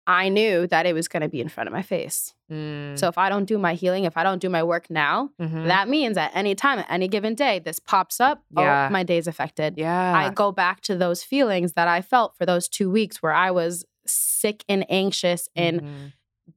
[0.06, 2.34] I knew that it was going to be in front of my face.
[2.52, 5.30] mm, So if I don't do my healing, if I don't do my work now,
[5.40, 5.66] mhm.
[5.66, 8.44] that means at any time, at any given day, this pops up.
[8.54, 8.88] Yeah.
[8.88, 9.74] Oh, my day's affected.
[9.78, 10.14] yeah.
[10.14, 13.50] I go back to those feelings that I felt for those two weeks where I
[13.50, 16.12] was sick and anxious and Mhm.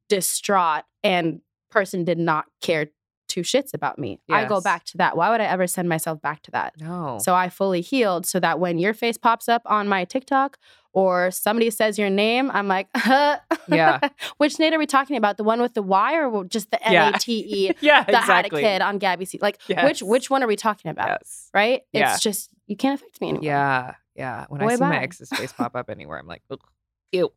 [0.10, 2.88] Distraught, and person did not care
[3.28, 4.20] two shits about me.
[4.30, 5.18] I go back to that.
[5.18, 6.74] Why would I ever send myself back to that?
[6.80, 7.20] no.
[7.22, 10.58] So I fully healed so that when your face pops up on my TikTok
[10.94, 13.40] or somebody says your name, I'm like, huh.
[13.68, 14.00] Yeah.
[14.38, 15.36] Which Nate are we talking about?
[15.36, 17.10] The one with the Y or just the N Yeah.
[17.16, 17.34] A T
[17.68, 18.64] E yeah, that exactly.
[18.64, 19.40] had a kid on Gabby C?
[19.42, 19.84] Like Yes.
[19.84, 21.10] which which one are we talking about?
[21.10, 21.50] Yes.
[21.54, 21.82] Right?
[21.92, 22.14] Yeah.
[22.14, 23.44] It's just you can't affect me anymore.
[23.44, 23.96] Yeah.
[24.16, 24.46] Yeah.
[24.48, 26.62] When I see my ex's face pop up anywhere, I'm like, Ugh.
[27.12, 27.32] ew.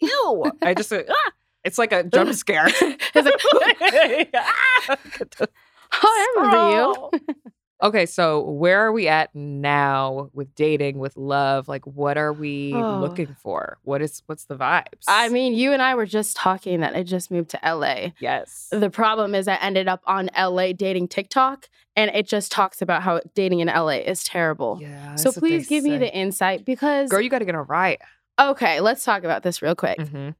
[0.00, 0.52] Ew.
[0.60, 1.32] I just, uh, ah!
[1.66, 2.66] It's like a jump scare.
[2.68, 4.30] It's like,
[5.92, 7.36] I remember you.
[7.82, 11.68] Okay, so where are we at now with dating, with love?
[11.68, 13.00] Like, what are we Oh.
[13.00, 13.76] looking for?
[13.82, 15.04] What is what's the vibes?
[15.06, 18.12] I mean, you and I were just talking that I just moved to LA.
[18.18, 22.80] yes, The problem is I ended up on LA dating TikTok and it just talks
[22.80, 24.78] about how dating in LA is terrible.
[24.80, 25.14] yeah.
[25.16, 27.20] so that's what they please give me the insight because girl.
[27.20, 28.00] You got to get on right.
[28.40, 29.98] okay, let's talk about this real quick.
[29.98, 30.30] Mm-hmm.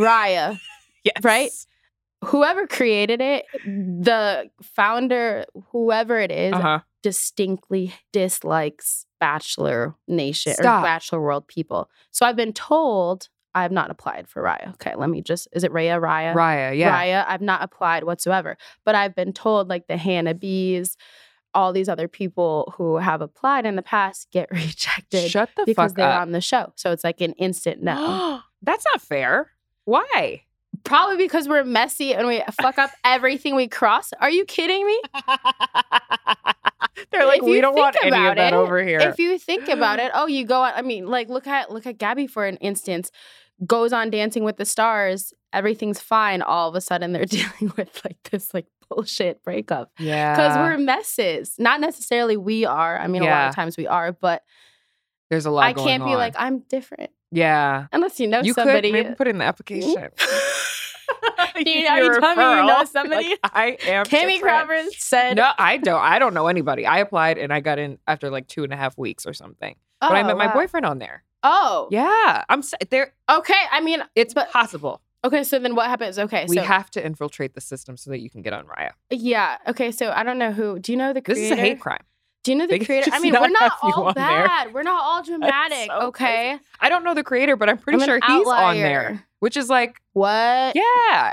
[0.00, 0.60] Raya,
[1.04, 1.50] Yes, Right?
[2.24, 6.80] whoever created it, the founder, whoever it is, Uh huh.
[7.02, 10.80] distinctly dislikes Bachelor Nation Stop.
[10.80, 11.88] or Bachelor World people.
[12.10, 14.72] So I've been told I have not applied for Raya.
[14.74, 16.34] Okay, let me just is it Raya Raya?
[16.34, 16.90] Raya, yeah.
[17.00, 18.56] Raya, I've not applied whatsoever.
[18.84, 20.96] But I've been told like the Hannah Bees,
[21.52, 25.90] all these other people who have applied in the past get rejected Shut the because
[25.92, 26.22] fuck they're up.
[26.22, 26.72] on the show.
[26.76, 28.40] So it's like an instant no.
[28.62, 29.50] That's not fair.
[29.84, 30.42] Why?
[30.84, 34.12] Probably because we're messy and we fuck up everything we cross.
[34.20, 35.00] Are you kidding me?
[37.10, 39.00] They're like, If we don't want any of that it, over here.
[39.00, 40.72] If you think about it, oh, you go on.
[40.74, 43.10] I mean, like look at look at Gabby for an instance.
[43.66, 45.32] Goes on Dancing with the Stars.
[45.52, 46.42] Everything's fine.
[46.42, 50.76] All of a sudden, they're dealing with like this like bullshit breakup yeah, because we're
[50.78, 51.54] messes.
[51.58, 52.98] Not necessarily we are.
[52.98, 54.42] I mean, a lot of times we are, but
[55.30, 55.64] there's a lot.
[55.64, 57.86] I can't be like I'm different yeah.
[57.92, 58.90] unless you know you somebody.
[58.90, 59.90] could maybe put in the application.
[59.90, 59.98] You-
[61.88, 63.28] are you telling me you know somebody?
[63.30, 64.04] Like, I am.
[64.04, 64.38] Tammy.
[64.40, 66.00] Crawford said, No, I don't.
[66.00, 66.86] I don't know anybody.
[66.86, 69.76] I applied and I got in after like two and a half weeks or something.
[70.02, 71.22] oh, but I oh, met my boyfriend on there.
[71.42, 73.12] Oh, Yeah, I'm there.
[73.28, 75.02] Okay, I mean, It's But- possible.
[75.24, 75.44] okay.
[75.44, 76.18] So then what happens?
[76.18, 78.92] Okay, we so have to infiltrate the system so that you can get on Raya.
[79.10, 79.58] yeah.
[79.68, 80.78] Okay, so I don't know who.
[80.78, 82.04] Do you know the This is a hate crime.
[82.44, 83.10] Do you know the can creator?
[83.12, 84.46] I mean, not we're not all on there.
[84.46, 84.72] bad.
[84.74, 85.86] We're not all dramatic.
[85.90, 86.58] so okay.
[86.78, 89.24] I don't know the creator, but I'm pretty I'm sure he's on there.
[89.40, 90.76] Which is like, What?
[90.76, 91.32] yeah, yeah.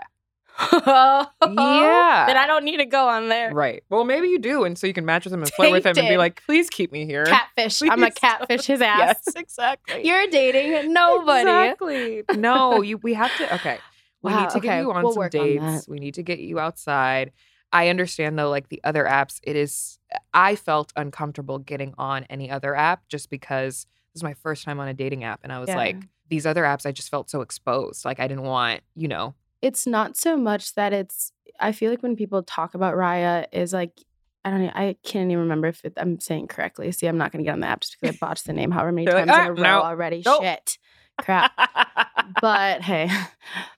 [1.47, 2.25] yeah.
[2.27, 3.53] Then I don't need to go on there.
[3.53, 3.83] right.
[3.89, 5.97] Well, maybe you do, and so you can match with him and flirt with him
[5.97, 7.25] and be like, please keep me here.
[7.25, 7.81] Catfish.
[7.83, 8.99] I'm a Please catfish his ass.
[8.99, 10.05] Yes, exactly.
[10.05, 11.41] You're dating nobody.
[11.41, 12.23] Exactly.
[12.37, 12.97] No, you.
[12.97, 13.53] We have to.
[13.55, 13.79] Okay.
[14.21, 15.87] We Wow, need to get you on we'll some work on dates.
[15.87, 17.31] we need to get you outside.
[17.73, 19.99] I understand though, like the other apps, it is.
[20.33, 24.79] I felt uncomfortable getting on any other app just because this is my first time
[24.79, 25.77] on a dating app, and I was Yeah.
[25.77, 25.97] like,
[26.29, 28.03] these other apps, I just felt so exposed.
[28.05, 29.35] Like I didn't want, you know.
[29.61, 31.31] It's not so much that it's.
[31.59, 33.91] I feel like when people talk about Raya, is like.
[34.43, 34.69] I don't.
[34.69, 36.91] I can't even remember if it, I'm saying correctly.
[36.93, 38.71] See, I'm not going to get on the app just because I botched the name
[38.71, 40.23] however many You're like, times "Ah, in a row no, already.
[40.25, 40.79] nope." Shit,
[41.21, 41.51] crap.
[42.41, 43.09] but hey,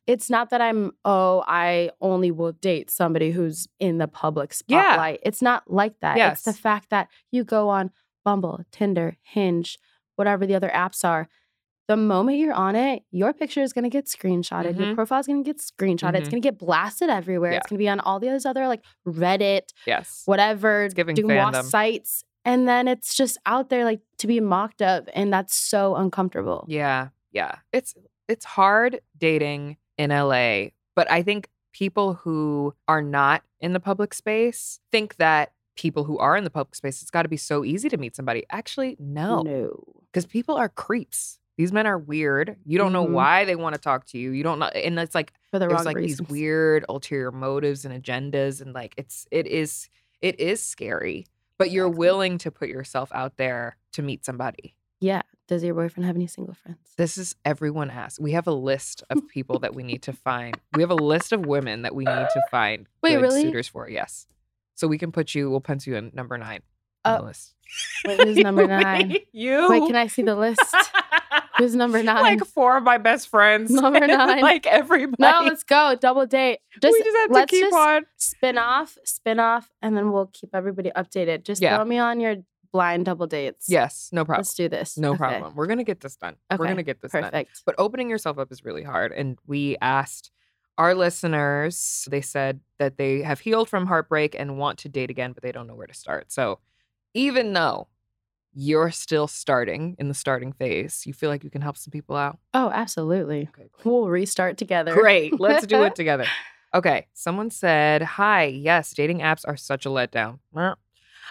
[0.08, 4.84] it's not that I'm, oh, I only will date somebody who's in the public Yeah.
[4.94, 5.20] spotlight.
[5.24, 6.18] It's not like that.
[6.18, 7.92] It's the fact that you go on
[8.26, 9.78] Bumble, Tinder, Hinge,
[10.16, 11.28] whatever the other apps are.
[11.90, 14.78] The moment you're on it, your picture is going to get screenshotted.
[14.80, 14.96] Your Mhm.
[14.96, 16.16] profile is going to get screenshotted.
[16.16, 16.32] It's Mhm.
[16.32, 17.52] going to get blasted everywhere.
[17.52, 17.58] Yeah.
[17.58, 20.22] It's going to be on all those other like Reddit, yes.
[20.26, 21.64] whatever, giving Dumois fandom.
[21.66, 22.24] sites.
[22.46, 25.10] And then it's just out there like to be mocked of.
[25.14, 26.66] And that's so uncomfortable.
[26.70, 27.56] Yeah, yeah.
[27.74, 27.94] It's
[28.30, 34.14] it's hard dating in LA, but I think people who are not in the public
[34.14, 37.66] space think that people who are in the public space it's got to be so
[37.66, 38.44] easy to meet somebody.
[38.52, 39.42] Actually, no.
[39.42, 39.84] No.
[40.14, 41.40] Cuz people are creeps.
[41.58, 42.58] These men are weird.
[42.66, 43.12] You don't know Mhm.
[43.12, 44.32] why they want to talk to you.
[44.32, 46.28] You don't know and it's like For the there's like reasons.
[46.28, 49.90] these weird ulterior motives and agendas and like it's it is
[50.22, 51.26] it is scary.
[51.60, 54.76] But you're willing to put yourself out there to meet somebody.
[55.00, 55.22] Yeah.
[55.48, 56.78] Does your boyfriend have any single friends?
[56.98, 58.20] This is everyone asks.
[58.20, 60.58] We have a list of people that we need to find.
[60.74, 63.42] We have a list of women that we need to find Wait, really?
[63.42, 63.90] suitors for.
[63.90, 64.28] Yes.
[64.76, 66.62] So we can put you, we'll pencil you in number nine
[67.06, 67.54] on Oh, the list.
[68.08, 69.18] wait, who's number nine?
[69.34, 69.68] you.
[69.70, 70.62] Wait, can I see the list?
[71.60, 72.24] Who's number nine?
[72.24, 73.70] Like four of my best friends.
[73.70, 74.42] Number nine.
[74.42, 75.22] like everybody.
[75.22, 75.96] no, let's go.
[76.02, 76.58] Double date.
[76.82, 78.06] Just, we just have to let's keep just on.
[78.18, 81.44] spin off, spin off, and then we'll keep everybody updated.
[81.44, 81.76] Just Yeah.
[81.76, 82.38] throw me on your
[82.74, 83.68] blind double dates.
[83.70, 84.40] Yes, no problem.
[84.42, 84.98] Let's do this.
[84.98, 85.18] No Okay.
[85.20, 85.56] problem.
[85.56, 86.36] We're gonna get this done.
[86.52, 87.24] We're gonna get this done.
[87.24, 87.62] Perfect.
[87.66, 89.14] But opening yourself up is really hard.
[89.14, 90.32] And we asked
[90.78, 95.32] our listeners, they said that they have healed from heartbreak and want to date again,
[95.32, 96.32] but they don't know where to start.
[96.32, 96.60] So
[97.14, 97.88] even though
[98.56, 102.16] you're still starting in the starting phase, you feel like you can help some people
[102.16, 102.40] out?
[102.54, 103.50] Oh, absolutely.
[103.56, 103.70] Okay.
[103.84, 104.94] We'll restart together.
[104.94, 105.40] Great.
[105.40, 106.26] Let's do it together.
[106.74, 107.08] Okay.
[107.14, 110.40] Someone said, Hi, yes, dating apps are such a letdown.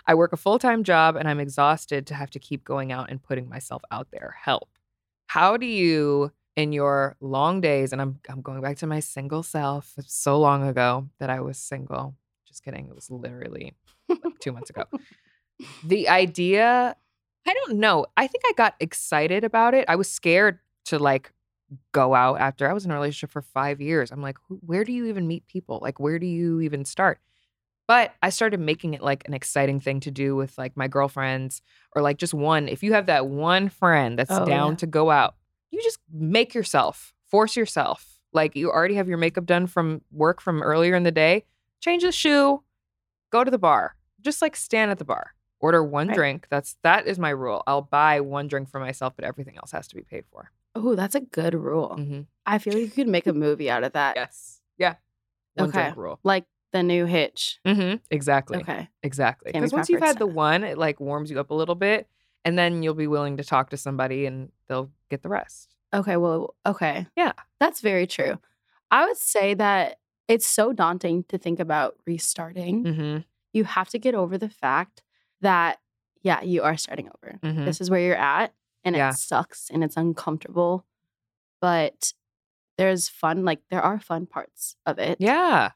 [0.07, 3.11] I work a full time job and I'm exhausted to have to keep going out
[3.11, 4.37] and putting myself out there.
[4.43, 4.69] Help.
[5.27, 9.43] How do you, in your long days, and I'm, I'm going back to my single
[9.43, 12.15] self, it's so long ago that I was single.
[12.47, 12.89] Just kidding.
[12.89, 13.75] It was literally
[14.09, 14.85] like two months ago.
[15.85, 16.97] The idea,
[17.47, 18.07] I don't know.
[18.17, 19.85] I think I got excited about it.
[19.87, 21.33] I was scared to like
[21.93, 24.11] go out after I was in a relationship for five years.
[24.11, 25.79] I'm like, where do you even meet people?
[25.81, 27.21] Like, where do you even start?
[27.93, 31.61] But I started making it like an exciting thing to do with like my girlfriends
[31.95, 32.67] or like just one.
[32.67, 34.77] If you have that one friend that's Oh, down yeah.
[34.77, 35.35] to go out,
[35.71, 38.19] you just make yourself, force yourself.
[38.33, 41.45] Like you already have your makeup done from work from earlier in the day.
[41.83, 42.63] Change the shoe,
[43.31, 43.95] go to the bar.
[44.23, 45.35] Just like stand at the bar.
[45.61, 46.15] Order one Right.
[46.17, 46.47] drink.
[46.49, 47.63] That's that is my rule.
[47.67, 50.51] I'll buy one drink for myself, but everything else has to be paid for.
[50.75, 51.95] Oh, that's a good rule.
[51.99, 52.25] Mhm.
[52.47, 54.17] I feel like you could make a movie out of that.
[54.17, 54.63] Yes.
[54.79, 54.95] Yeah.
[55.57, 55.83] One Okay.
[55.83, 56.21] drink rule.
[56.25, 57.61] Like the new Hitch.
[57.67, 57.97] Mm-hmm.
[58.11, 58.59] Exactly.
[58.59, 58.89] Okay.
[59.03, 59.53] Exactly.
[59.53, 62.09] Because once you've Crawford had the one, it like warms you up a little bit,
[62.45, 65.75] and then you'll be willing to talk to somebody, and they'll get the rest.
[65.95, 66.17] Okay.
[66.17, 67.07] Well, okay.
[67.17, 67.33] Yeah.
[67.61, 68.39] That's very true.
[68.91, 72.85] I would say that it's so daunting to think about restarting.
[72.85, 73.19] Mm-hmm.
[73.53, 75.03] You have to get over the fact
[75.43, 75.79] that,
[76.23, 77.39] yeah, you are starting over.
[77.43, 77.65] Mhm.
[77.67, 78.55] This is where you're at,
[78.85, 79.11] and Yeah.
[79.11, 80.87] it sucks and it's uncomfortable.
[81.61, 82.15] But
[82.79, 85.19] there's fun, like there are fun parts of it.
[85.21, 85.73] Yeah.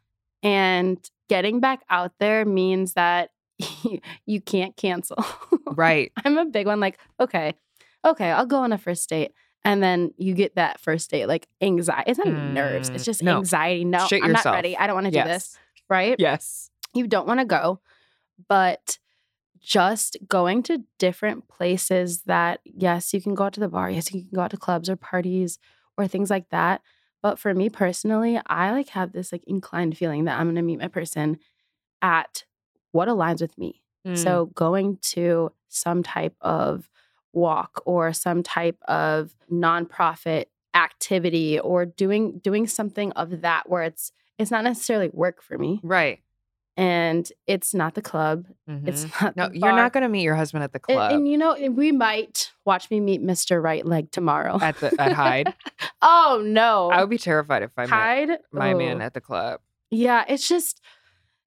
[0.47, 3.31] And getting back out there means that
[4.27, 5.25] you can't cancel.
[5.67, 6.13] Right.
[6.25, 7.55] I'm a big one, like, okay,
[8.05, 9.33] okay, I'll go on a first date.
[9.65, 12.09] And then you get that first date, like anxiety.
[12.11, 12.91] It's not even nerves.
[12.95, 13.39] It's Mm, just no.
[13.39, 13.85] anxiety.
[13.85, 14.45] No, Shit I'm yourself.
[14.45, 14.77] not ready.
[14.77, 15.59] I don't want to do this.
[15.91, 16.15] Right?
[16.21, 16.71] Yes.
[16.95, 17.81] You don't want to go.
[18.49, 18.99] But
[19.61, 23.91] just going to different places that, yes, you can go out to the bar.
[23.91, 25.59] Yes, you can go out to clubs or parties
[25.99, 26.83] or things like that.
[27.23, 30.63] But for me personally, I like have this like inclined feeling that I'm going to
[30.63, 31.39] meet my person
[32.03, 32.45] at
[32.93, 33.83] what aligns with me.
[34.07, 34.17] Mm.
[34.17, 36.89] So going to some type of
[37.33, 44.13] walk or some type of nonprofit activity or doing doing something of that where it's
[44.39, 46.21] it's not necessarily work for me right.
[46.77, 48.45] And it's not the club
[48.85, 49.23] it's Mhm.
[49.23, 51.57] not No, you're not going to meet your husband at the club and, you know
[51.71, 55.55] we might watch me meet mr right leg tomorrow at the at Hyde.
[56.03, 58.39] oh no I would be terrified if I met Hyde?
[58.53, 59.61] my man at the club.
[59.91, 60.81] yeah it's just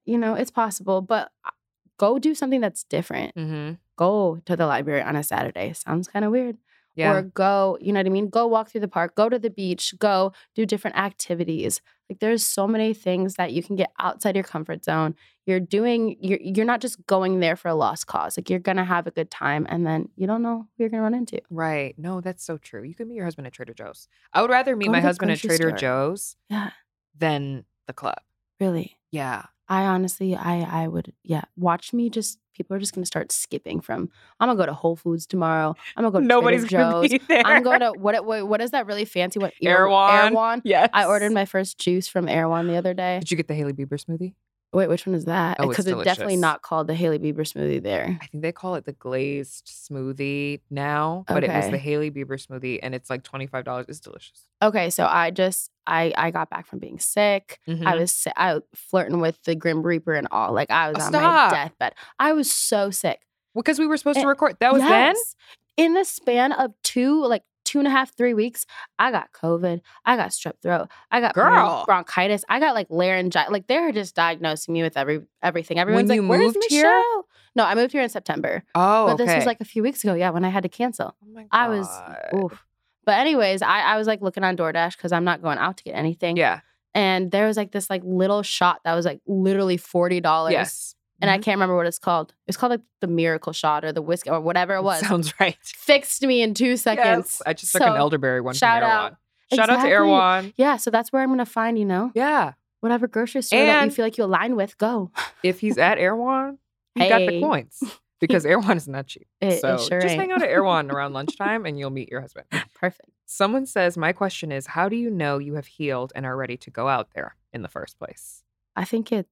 [0.06, 1.52] you know it's possible but uh,
[1.98, 3.74] go do something that's different Mm-hmm.
[3.98, 5.74] go to the library on a Saturday.
[5.74, 6.58] Sounds kind of weird.
[7.00, 7.14] Yeah.
[7.14, 8.30] Or go, you know what I mean?
[8.30, 11.82] Go walk through the park, go to the beach, go do different activities.
[12.10, 15.16] Like there's so many things that you can get outside your comfort zone.
[15.46, 18.36] You're doing you're you're not just going there for a lost cause.
[18.38, 21.04] Like you're gonna have a good time and then you don't know who you're gonna
[21.04, 21.40] run into.
[21.50, 21.94] right.
[21.98, 22.84] No, that's so true.
[22.84, 24.08] You could meet your husband at Trader Joe's.
[24.34, 25.72] I would rather meet Go my husband at Trader store.
[25.72, 26.72] Joe's Yeah.
[27.18, 28.20] than the club.
[28.60, 28.98] Really.
[29.12, 29.46] Yeah.
[29.70, 31.44] I honestly I I would yeah.
[31.56, 34.96] Watch me just people are just gonna start skipping from I'm gonna go to Whole
[34.96, 35.76] Foods tomorrow.
[35.96, 37.12] I'm gonna go to Nobody's Trader gonna Joe's.
[37.20, 37.44] be there.
[37.46, 40.26] I'm going to what, what what is that really fancy what Erewhon.
[40.26, 40.62] Erewhon.
[40.66, 40.90] Yes.
[40.94, 43.20] I ordered my first juice from Erewhon the other day.
[43.20, 44.34] Did you get the Hailey Bieber smoothie?
[44.72, 45.58] Wait, which one is that?
[45.60, 46.42] Oh, it's Because it's definitely delicious.
[46.42, 48.20] not called the Hailey Bieber smoothie there.
[48.22, 51.72] I think they call it the glazed smoothie now, but it was Okay.
[51.72, 53.88] the Hailey Bieber smoothie, and it's like twenty five dollars.
[53.90, 54.44] It's delicious.
[54.62, 57.60] Okay, so I just I I got back from being sick.
[57.68, 58.00] I Mhm.
[58.00, 60.54] was si- I flirting with the Grim Reaper and all.
[60.54, 61.52] Like I was Oh, on stop.
[61.52, 61.94] my deathbed.
[62.20, 63.22] I was so sick.
[63.56, 64.56] because we were supposed to record.
[64.60, 65.16] That was then.
[65.16, 65.36] Yes.
[65.76, 68.66] In the span of two, like two and a half, three weeks,
[68.98, 69.82] I got COVID.
[70.04, 70.88] I got strep throat.
[71.12, 71.84] I got Girl.
[71.86, 72.44] bronchitis.
[72.50, 73.52] I got like laryngitis.
[73.52, 75.78] Like they're just diagnosing me with every everything.
[75.78, 76.86] Everyone's you like, "Where's moved here?
[76.86, 78.64] Michelle?" No, I moved here in September.
[78.74, 79.26] Oh, but okay.
[79.26, 80.16] this was like a few weeks ago.
[80.16, 81.16] Yeah, when I had to cancel.
[81.24, 81.88] oh my I was
[82.34, 82.66] oof.
[83.06, 85.84] But anyways, I, I was like looking on DoorDash because I'm not going out to
[85.84, 86.38] get anything.
[86.38, 86.62] Yeah.
[86.96, 90.54] And there was like this like little shot that was like literally forty dollars.
[90.54, 90.96] Yes.
[91.22, 91.44] And I Mhm.
[91.44, 92.34] can't remember what it's called.
[92.48, 95.00] It's called like the miracle shot or the whiskey or whatever it was.
[95.02, 95.58] Sounds right.
[95.62, 97.40] Fixed me in two seconds.
[97.40, 97.42] Yes.
[97.46, 99.16] I just took an elderberry one shout from out.
[99.54, 99.92] Shout out to Exactly.
[99.92, 100.54] Erewhon.
[100.58, 102.54] Yeah, so that's where I'm gonna find, you know, Yeah.
[102.82, 105.12] whatever grocery store that you feel like you align with, go.
[105.44, 106.60] If he's at Erewhon,
[106.96, 107.42] he got the Hey.
[107.42, 107.80] coins
[108.22, 109.28] because Erewhon is not cheap.
[109.42, 110.22] It- it so sure just ain't.
[110.22, 112.46] hang out at Erewhon around lunchtime and you'll meet your husband.
[112.76, 113.10] Perfect.
[113.26, 116.56] Someone says, My question is, how do you know you have healed and are ready
[116.58, 118.44] to go out there in the first place?
[118.76, 119.28] I think it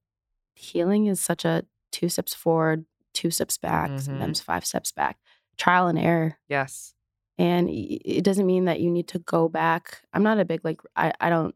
[0.54, 1.64] healing is such a
[1.98, 4.00] two steps forward, two steps back, Mhm.
[4.00, 5.18] sometimes five steps back.
[5.56, 6.38] Trial and error.
[6.48, 6.94] Yes.
[7.38, 10.02] And it doesn't mean that you need to go back.
[10.12, 11.54] I'm not a big like I, I don't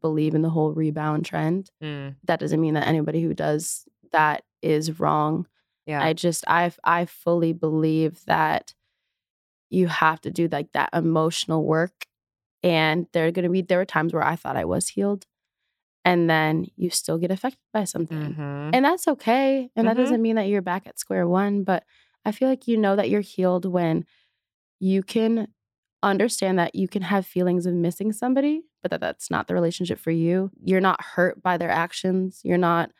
[0.00, 1.70] believe in the whole rebound trend.
[1.82, 5.46] Mm, That doesn't mean that anybody who does that is wrong.
[5.86, 6.02] yeah.
[6.02, 8.74] I just I I fully believe that
[9.70, 12.06] you have to do like that emotional work
[12.62, 15.26] and there are going to be there were times where I thought I was healed
[16.06, 18.34] and then you still get affected by something.
[18.34, 18.70] Mhm.
[18.72, 19.70] And that's okay.
[19.76, 20.00] And that Mhm.
[20.00, 21.84] doesn't mean that you're back at square one, but
[22.24, 24.06] I feel like you know that you're healed when
[24.80, 25.48] you can
[26.02, 29.98] understand that you can have feelings of missing somebody, but that that's not the relationship
[29.98, 30.50] for you.
[30.62, 32.40] You're not hurt by their actions.
[32.44, 32.92] You're not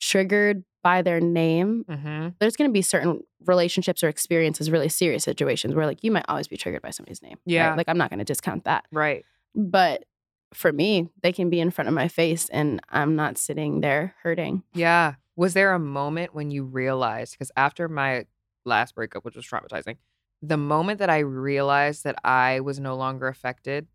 [0.00, 1.84] triggered by their name.
[1.88, 2.34] Mhm.
[2.40, 6.24] There's going to be certain relationships or experiences, really serious situations where like you might
[6.28, 7.32] always be triggered by somebody's name.
[7.46, 7.52] right?
[7.54, 7.74] Yeah.
[7.76, 8.84] Like I'm not going to discount that.
[8.92, 9.24] Right.
[9.54, 10.04] But
[10.54, 14.14] for me, they can be in front of my face and I'm not sitting there
[14.22, 14.62] hurting.
[14.74, 15.14] Yeah.
[15.36, 18.26] Was there a moment when you realized, because after my
[18.64, 19.96] last breakup, which was traumatizing,
[20.42, 23.86] the moment that I realized that I was no longer affected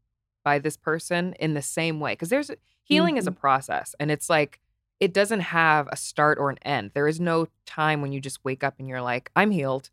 [0.44, 2.52] by this person in the same way, because there's
[2.84, 3.40] healing is a mm-hmm.
[3.40, 4.60] process and it's like,
[5.00, 6.92] it doesn't have a start or an end.
[6.94, 9.92] There is no time when you just wake up and you're like, I'm healed.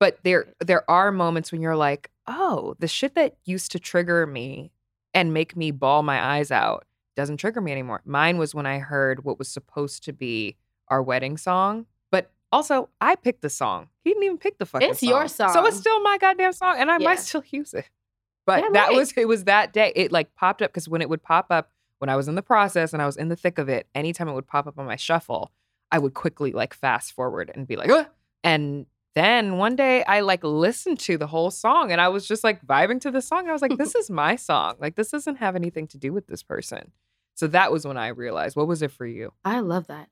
[0.00, 4.26] But there there are moments when you're like, oh, the shit that used to trigger
[4.26, 4.70] me
[5.18, 8.00] and make me bawl my eyes out doesn't trigger me anymore.
[8.04, 10.56] Mine was when I heard what was supposed to be
[10.86, 11.86] our wedding song.
[12.12, 13.88] But also, I picked the song.
[14.04, 15.52] He didn't even pick the fucking It's your song.
[15.52, 16.76] So it's still my goddamn song.
[16.78, 17.08] And I Yeah.
[17.08, 17.90] might still use it.
[18.46, 18.96] But Yeah, that right.
[18.96, 19.92] was it was that day.
[19.96, 22.42] It like popped up because when it would pop up when I was in the
[22.42, 24.86] process and I was in the thick of it, anytime it would pop up on
[24.86, 25.50] my shuffle,
[25.90, 28.06] I would quickly like fast forward and be like, "Ugh,"
[28.44, 28.86] and
[29.18, 32.64] then one day I like listened to the whole song and I was just like
[32.64, 33.48] vibing to the song.
[33.48, 34.76] I was like, this is my song.
[34.78, 36.92] Like, this doesn't have anything to do with this person.
[37.34, 38.56] So that was when I realized.
[38.56, 39.32] What was it for you?
[39.44, 40.08] I love that.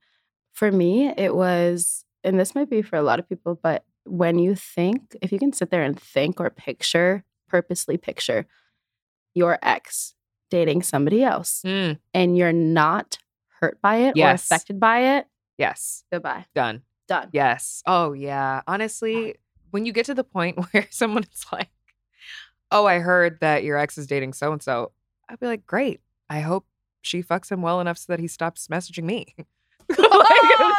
[0.52, 4.38] For me, it was, and this might be for a lot of people, but when
[4.38, 8.46] you think, if you can sit there and think or picture, purposely picture
[9.34, 10.14] your ex
[10.50, 13.18] dating somebody else Mm, and you're not
[13.60, 14.44] hurt by it or Yes.
[14.44, 15.26] affected by it,
[15.58, 16.04] yes.
[16.12, 16.46] goodbye.
[16.54, 16.82] Done.
[17.08, 17.28] Done.
[17.32, 17.82] Yes.
[17.86, 18.62] Oh, yeah.
[18.66, 19.36] Honestly,
[19.70, 21.68] when you get to the point where someone is like,
[22.70, 24.92] oh, I heard that your ex is dating so and so,
[25.28, 26.00] I'd be like, great.
[26.28, 26.66] I hope
[27.02, 29.34] she fucks him well enough so that he stops messaging me.
[29.88, 29.98] like,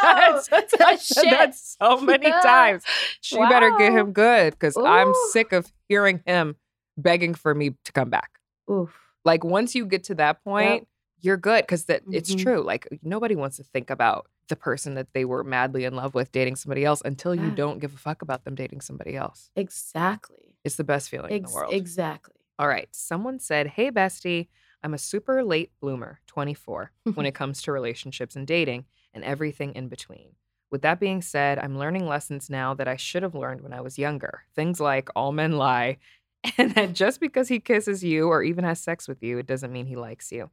[0.02, 1.30] that's, that's, that's, Shit.
[1.30, 2.82] that's so many times.
[3.22, 6.56] She better get him good because I'm sick of hearing him
[6.98, 8.32] begging for me to come back.
[8.70, 8.94] Oof.
[9.24, 10.86] Like once you get to that point,
[11.20, 12.42] you're good because that it's Mhm.
[12.42, 12.62] true.
[12.62, 16.32] Like nobody wants to think about the person that they were madly in love with
[16.32, 17.54] dating somebody else until you Yeah.
[17.54, 19.50] don't give a fuck about them dating somebody else.
[19.56, 20.56] Exactly.
[20.64, 21.72] It's the best feeling in the world.
[21.74, 22.34] Exactly.
[22.58, 22.88] All right.
[22.92, 24.48] Someone said, Hey, bestie,
[24.82, 28.84] I'm a super late bloomer, 24, when it comes to relationships and dating
[29.14, 30.32] and everything in between.
[30.70, 33.80] With that being said, I'm learning lessons now that I should have learned when I
[33.80, 34.42] was younger.
[34.54, 35.96] Things like all men lie,
[36.58, 39.72] and that just because he kisses you or even has sex with you, it doesn't
[39.72, 40.50] mean he likes you.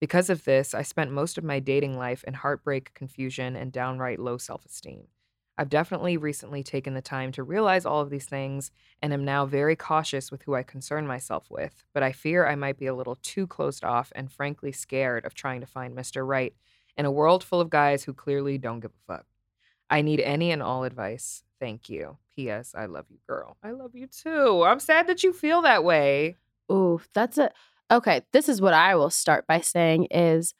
[0.00, 4.18] Because of this, I spent most of my dating life in heartbreak, confusion, and downright
[4.18, 5.08] low self esteem.
[5.60, 8.70] I've definitely recently taken the time to realize all of these things
[9.02, 12.54] and am now very cautious with who I concern myself with, but I fear I
[12.54, 16.24] might be a little too closed off and frankly scared of trying to find Mr.
[16.24, 16.54] Right
[16.96, 19.26] in a world full of guys who clearly don't give a fuck.
[19.90, 21.42] I need any and all advice.
[21.58, 22.18] Thank you.
[22.36, 22.72] P.S.
[22.76, 23.56] I love you, girl.
[23.64, 24.62] I love you too.
[24.62, 26.36] I'm sad that you feel that way.
[26.70, 27.08] Oof.
[27.12, 27.50] That's a
[27.90, 28.22] okay.
[28.32, 30.54] This is what I will start by saying is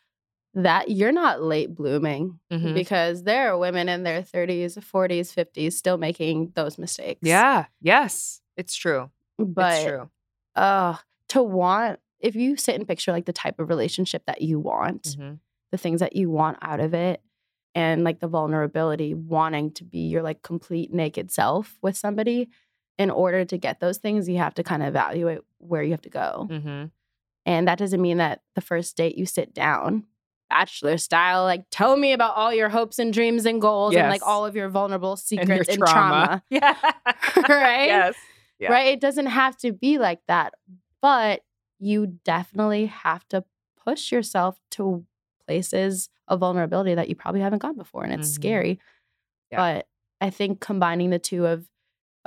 [0.55, 2.75] that you're not late blooming Mhm.
[2.75, 7.21] because there are women in their 30s, 40s, 50s still making those mistakes.
[7.23, 7.67] Yeah.
[7.81, 8.41] Yes.
[8.57, 9.11] It's true.
[9.39, 10.11] But it's true.
[10.57, 10.97] uh
[11.29, 15.03] to want if you sit and picture like the type of relationship that you want,
[15.19, 15.39] Mhm.
[15.71, 17.23] the things that you want out of it
[17.75, 22.49] and like the vulnerability wanting to be your like complete naked self with somebody
[22.99, 26.03] in order to get those things you have to kind of evaluate where you have
[26.03, 26.91] to go Mhm.
[27.49, 30.05] And that doesn't mean that the first date you sit down
[30.51, 34.23] bachelor style like tell me about all your hopes and dreams and goals and like
[34.25, 36.75] all of your vulnerable And secrets and, trauma, Yeah.
[37.49, 37.87] Right?
[37.87, 38.15] Yes.
[38.59, 38.73] Yeah.
[38.73, 40.55] right it doesn't have to be like that
[41.03, 41.43] but
[41.79, 43.45] you definitely have to
[43.85, 45.05] push yourself to
[45.47, 48.35] places of vulnerability that you probably haven't gone before and it's Mhm.
[48.35, 48.81] scary
[49.53, 49.59] Yeah.
[49.59, 49.87] but
[50.21, 51.69] i think combining the two of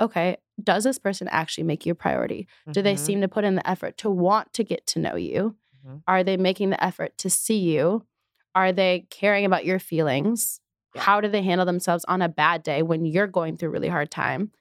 [0.00, 2.98] okay does this person actually make you a priority do they Mhm.
[2.98, 5.56] seem to put in the effort to want to get to know you
[5.86, 6.02] Mhm.
[6.06, 8.06] are they making the effort to see you
[8.54, 10.60] are they caring about your feelings
[10.94, 11.02] Yeah.
[11.02, 13.88] how do they handle themselves on a bad day when you're going through a really
[13.88, 14.52] hard time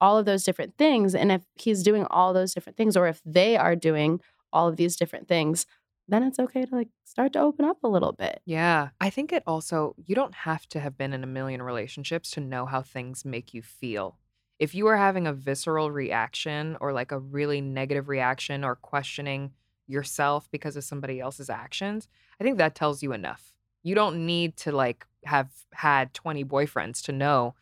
[0.00, 3.20] all of those different things and if he's doing all those different things or if
[3.24, 4.20] they are doing
[4.52, 5.66] all of these different things
[6.08, 8.90] then it's okay to like start to open up a little bit Yeah.
[9.00, 12.40] I think it also, you don't have to have been in a million relationships to
[12.40, 14.18] know how things make you feel.
[14.58, 19.52] If you are having a visceral reaction or like a really negative reaction or questioning
[19.88, 22.08] yourself because of somebody else's actions,
[22.40, 23.52] I think that tells you enough.
[23.82, 27.54] You don't need to like have had 20 boyfriends to know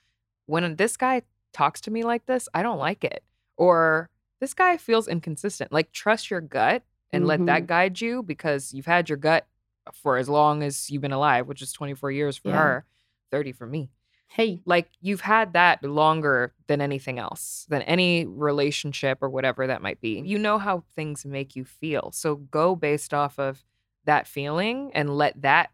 [0.46, 1.22] when this guy
[1.52, 3.22] talks to me like this, I don't like it.
[3.56, 4.08] Or
[4.40, 5.72] this guy feels inconsistent.
[5.72, 6.82] Like, trust your gut
[7.12, 7.66] and let that Mhm.
[7.66, 9.46] guide you because you've had your gut
[9.92, 12.56] for as long as you've been alive, which is 24 years for Yeah.
[12.56, 12.84] her,
[13.30, 13.90] 30 for me.
[14.30, 19.82] Hey Like, you've had that longer than anything else, than any relationship or whatever that
[19.82, 20.22] might be.
[20.24, 22.10] You know how things make you feel.
[22.12, 23.64] So go based off of
[24.04, 25.70] that feeling and let that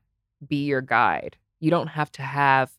[0.47, 1.37] be your guide.
[1.61, 2.73] You don't have to have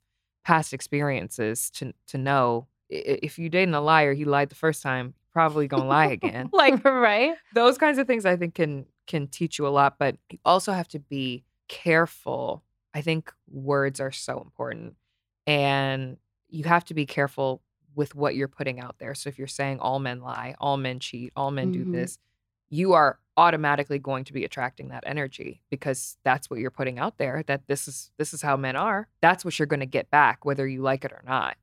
[0.43, 5.13] past experiences to to know if you dating a liar, he lied the first time,
[5.31, 6.49] probably gonna lie again.
[6.53, 10.17] like right those kinds of things I think can can teach you a lot, but
[10.31, 12.63] you also have to be careful.
[12.95, 14.95] I think words are so important.
[15.47, 16.17] And
[16.49, 17.63] you have to be careful
[17.95, 19.15] with what you're putting out there.
[19.15, 21.73] So if you're saying all men lie, all men cheat, all men Mhm.
[21.73, 22.19] do this,
[22.69, 27.17] you are automatically going to be attracting that energy because that's what you're putting out
[27.17, 29.07] there that this is this is how men are.
[29.21, 31.57] That's what you're going to get back whether you like it or not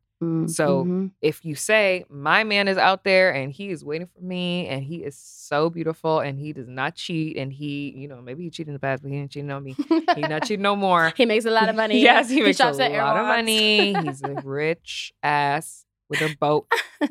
[0.49, 1.11] So- mhm.
[1.23, 4.83] if you say my man is out there and he is waiting for me and
[4.85, 8.51] he is so beautiful and he does not cheat and he you know maybe he
[8.51, 9.75] cheated in the past but he didn't cheat on me.
[10.15, 11.13] He not cheating no more.
[11.17, 12.01] He makes a lot of money.
[12.11, 13.95] Yes he makes a shops lot of money.
[14.03, 16.67] He's a rich ass with a boat.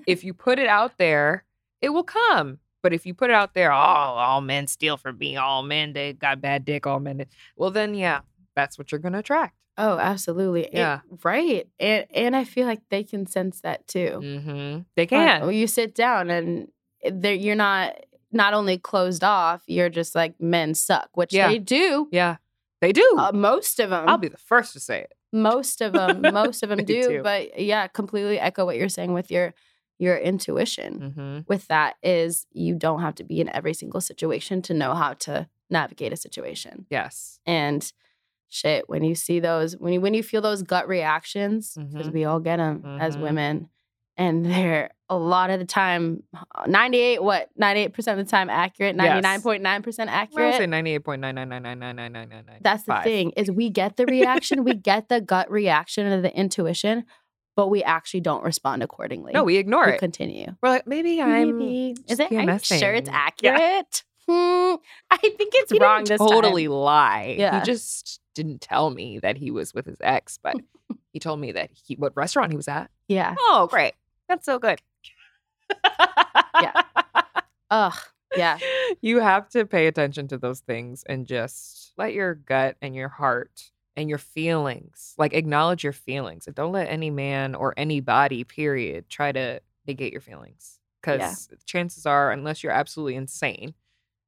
[0.07, 1.43] If you put it out there
[1.81, 2.59] it will come.
[2.81, 5.35] But if you put it out there oh all men steal from me.
[5.37, 7.25] All men they got bad dick all men.
[7.55, 8.21] Well then yeah
[8.55, 10.65] that's what you're gonna attract Oh, absolutely.
[10.65, 10.99] It- Yeah.
[11.23, 11.67] right.
[11.79, 14.19] And and I feel like they can sense that too.
[14.21, 14.79] Mm-hmm.
[14.95, 15.45] They can.
[15.45, 16.67] when you sit down and
[17.09, 17.95] they're- you're not
[18.31, 21.49] not only closed off, you're just like men suck, which Yeah.
[21.49, 22.07] they do.
[22.11, 22.37] yeah,
[22.81, 23.15] they do.
[23.17, 24.09] Uh, most of them.
[24.09, 25.13] I'll be the first to say it.
[25.31, 26.21] most of them.
[26.33, 27.07] Most of them do.
[27.07, 27.21] too.
[27.23, 29.53] But yeah, completely echo what you're saying with your
[29.99, 30.99] your intuition.
[30.99, 31.39] Mm-hmm.
[31.47, 35.13] With that is you don't have to be in every single situation to know how
[35.25, 36.85] to navigate a situation.
[36.89, 37.39] Yes.
[37.45, 37.91] And
[38.53, 42.11] shit when you see those when you when you feel those gut reactions because mm-hmm.
[42.11, 43.01] we all get them mm-hmm.
[43.01, 43.69] as women
[44.15, 46.23] and they're a lot of the time
[46.67, 50.07] 98 what 98% of the time accurate 99.9% yes.
[50.07, 55.19] accurate I say 98.9999999 that's the thing is we get the reaction we get the
[55.19, 57.05] gut reaction and the intuition
[57.55, 61.21] but we actually don't respond accordingly no we ignore we it continue we're like maybe
[61.21, 61.95] i'm maybe.
[62.07, 64.12] is it i'm sure it's accurate yeah.
[64.27, 64.75] Hmm,
[65.11, 66.71] I think it's He wrong didn't this totally time.
[66.71, 67.35] lie.
[67.37, 67.59] Yeah.
[67.59, 70.55] He just didn't tell me that he was with his ex, but
[71.13, 72.89] he told me that he what restaurant he was at.
[73.07, 73.35] Yeah.
[73.37, 73.93] Oh, great.
[74.29, 74.79] That's so good.
[76.61, 76.81] Yeah.
[77.71, 77.93] Ugh.
[78.35, 78.57] Yeah.
[79.01, 83.09] You have to pay attention to those things and just let your gut and your
[83.09, 86.45] heart and your feelings, like acknowledge your feelings.
[86.47, 90.79] And don't let any man or anybody, period, try to negate your feelings.
[91.01, 93.73] Because chances are, unless you're absolutely insane,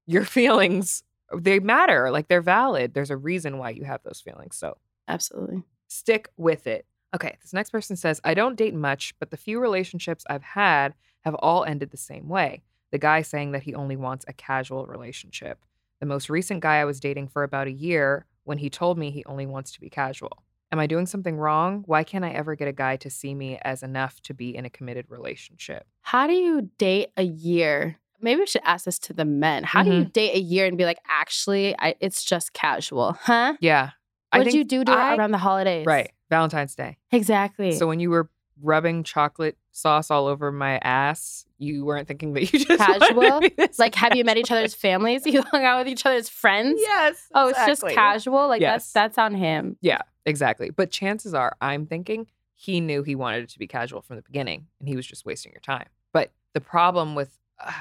[0.05, 1.03] your feelings,
[1.35, 2.11] they matter.
[2.11, 2.93] Like they're valid.
[2.93, 4.57] There's a reason why you have those feelings.
[4.57, 4.77] So
[5.07, 5.63] Absolutely.
[5.87, 6.85] stick with it.
[7.13, 10.93] Okay, this next person says, I don't date much, but the few relationships I've had
[11.21, 12.63] have all ended the same way.
[12.91, 15.59] The guy saying that he only wants a casual relationship.
[15.99, 19.11] The most recent guy I was dating for about a year when he told me
[19.11, 20.43] he only wants to be casual.
[20.71, 21.83] Am I doing something wrong?
[21.85, 24.65] Why can't I ever get a guy to see me as enough to be in
[24.65, 25.87] a committed relationship?
[26.01, 27.97] How do you date a year?
[28.21, 29.63] Maybe we should ask this to the men.
[29.63, 29.99] How do Mm-hmm.
[29.99, 33.55] you date a year and be like, actually, I, it's just casual, huh?
[33.59, 33.91] Yeah.
[34.33, 35.85] What did you do to I- around the holidays?
[35.85, 36.11] Right.
[36.29, 36.97] Valentine's Day.
[37.11, 37.71] Exactly.
[37.73, 38.29] So when you were
[38.61, 43.15] rubbing chocolate sauce all over my ass, you weren't thinking that you just Casual?
[43.21, 45.25] wanted to be this like, have you met each other's families?
[45.25, 46.79] You hung out with each other's friends?
[46.81, 47.27] Yes.
[47.35, 48.47] Oh, it's just casual.
[48.47, 48.91] Like Yes.
[48.91, 49.77] that's that's on him.
[49.81, 50.69] Yeah, exactly.
[50.69, 54.21] But chances are, I'm thinking he knew he wanted it to be casual from the
[54.21, 55.87] beginning, and he was just wasting your time.
[56.13, 57.71] But the problem with uh,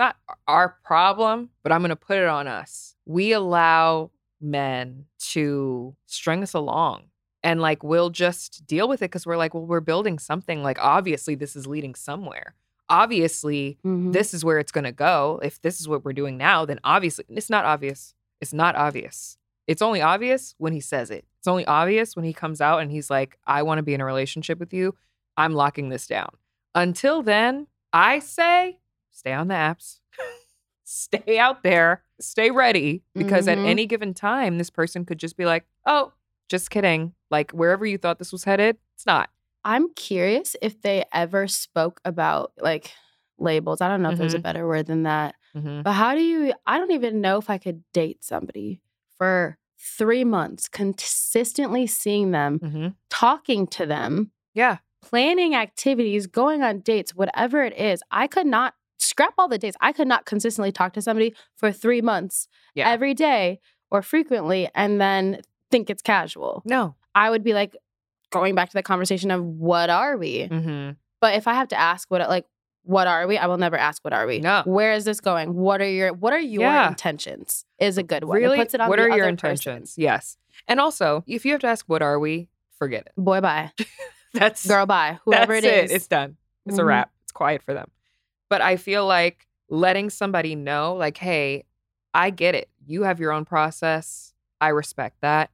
[0.00, 0.16] not
[0.48, 2.96] our problem, but I'm going to put it on us.
[3.06, 7.04] We allow men to string us along.
[7.42, 10.62] And like we'll just deal with it because we're like, well, we're building something.
[10.62, 12.54] Like, obviously, this is leading somewhere.
[12.90, 14.12] Obviously, Mhm.
[14.12, 15.38] this is where it's going to go.
[15.42, 18.14] If this is what we're doing now, then obviously it's not obvious.
[18.40, 19.38] It's not obvious.
[19.68, 21.24] It's only obvious when he says it.
[21.38, 24.00] It's only obvious when he comes out and he's like, I want to be in
[24.00, 24.94] a relationship with you.
[25.36, 26.30] I'm locking this down.
[26.74, 28.79] Until then, I say
[29.10, 30.00] stay on the apps,
[30.84, 33.66] stay out there, stay ready, because at Mhm.
[33.66, 36.12] any given time, this person could just be like, oh,
[36.48, 37.14] just kidding.
[37.30, 39.30] Like wherever you thought this was headed, it's not.
[39.64, 42.92] I'm curious if they ever spoke about like
[43.38, 43.80] labels.
[43.80, 44.42] I don't know if there's a Mhm.
[44.42, 45.34] better word than that.
[45.54, 45.82] Mhm.
[45.84, 46.52] But how do you?
[46.66, 48.80] I don't even know if I could date somebody
[49.16, 52.94] for three months, consistently seeing them, Mhm.
[53.08, 54.78] talking to them, Yeah.
[55.02, 58.02] planning activities, going on dates, whatever it is.
[58.10, 59.76] I could not scrap all the dates.
[59.80, 62.88] I could not consistently talk to somebody for three months Yeah.
[62.88, 65.40] every day or frequently and then
[65.70, 66.62] think it's casual.
[66.64, 66.94] No.
[67.14, 67.76] I would be like
[68.30, 70.46] going back to the conversation of what are we?
[70.48, 70.92] Mm-hmm.
[71.20, 72.46] But if I have to ask what like
[72.82, 73.36] what are we?
[73.36, 74.38] I will never ask what are we.
[74.40, 74.62] No.
[74.64, 75.54] Where is this going?
[75.54, 76.88] What are your what are your Yeah.
[76.88, 77.64] intentions?
[77.78, 78.38] Is a good one.
[78.38, 78.56] It Really?
[78.58, 79.72] puts it on what are your other person.
[79.72, 79.94] intentions?
[79.98, 80.36] Yes.
[80.68, 82.48] And also, if you have to ask, what are we?
[82.78, 83.12] Forget it.
[83.16, 83.72] Boy, bye.
[84.34, 85.18] That's Girl, bye.
[85.24, 85.90] Whoever that's it is.
[85.90, 86.36] It's done.
[86.64, 86.86] It's a Mhm.
[86.86, 87.10] wrap.
[87.24, 87.90] It's quiet for them.
[88.50, 91.64] But I feel like letting somebody know, like, hey,
[92.12, 92.68] I get it.
[92.86, 94.34] You have your own process.
[94.60, 95.50] I respect that.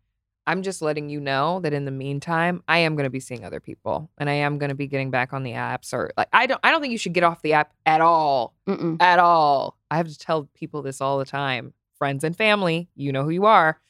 [0.48, 3.44] I'm just letting you know that in the meantime, I am going to be seeing
[3.44, 6.28] other people and I am going to be getting back on the apps or like
[6.32, 8.54] I don't I don't think you should get off the app at all.
[8.68, 9.00] Mm-mm.
[9.02, 9.76] At all.
[9.90, 11.74] I have to tell people this all the time.
[11.98, 13.80] Friends and family, you know who you are.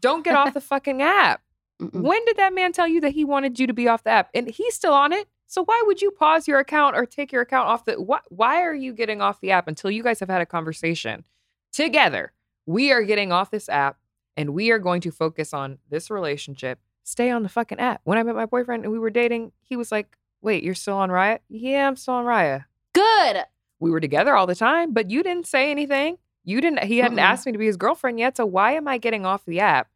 [0.00, 1.42] Don't get off the fucking app.
[1.82, 2.02] Mm-mm.
[2.02, 4.30] When did that man tell you that he wanted you to be off the app?
[4.34, 5.26] And he's still on it.
[5.46, 8.62] So why would you pause your account or take your account off the why, why
[8.62, 11.24] are you getting off the app until you guys have had a conversation
[11.72, 12.32] together?
[12.66, 13.98] We are getting off this app
[14.36, 16.78] and we are going to focus on this relationship.
[17.04, 18.00] Stay on the fucking app.
[18.04, 20.96] When I met my boyfriend and we were dating, he was like, "Wait, you're still
[20.96, 22.64] on Raya?" "Yeah, I'm still on Raya."
[22.94, 23.44] Good.
[23.80, 26.16] We were together all the time, but you didn't say anything.
[26.44, 27.22] You didn't he hadn't Mm-mm.
[27.22, 29.88] asked me to be his girlfriend yet, so why am I getting off the app?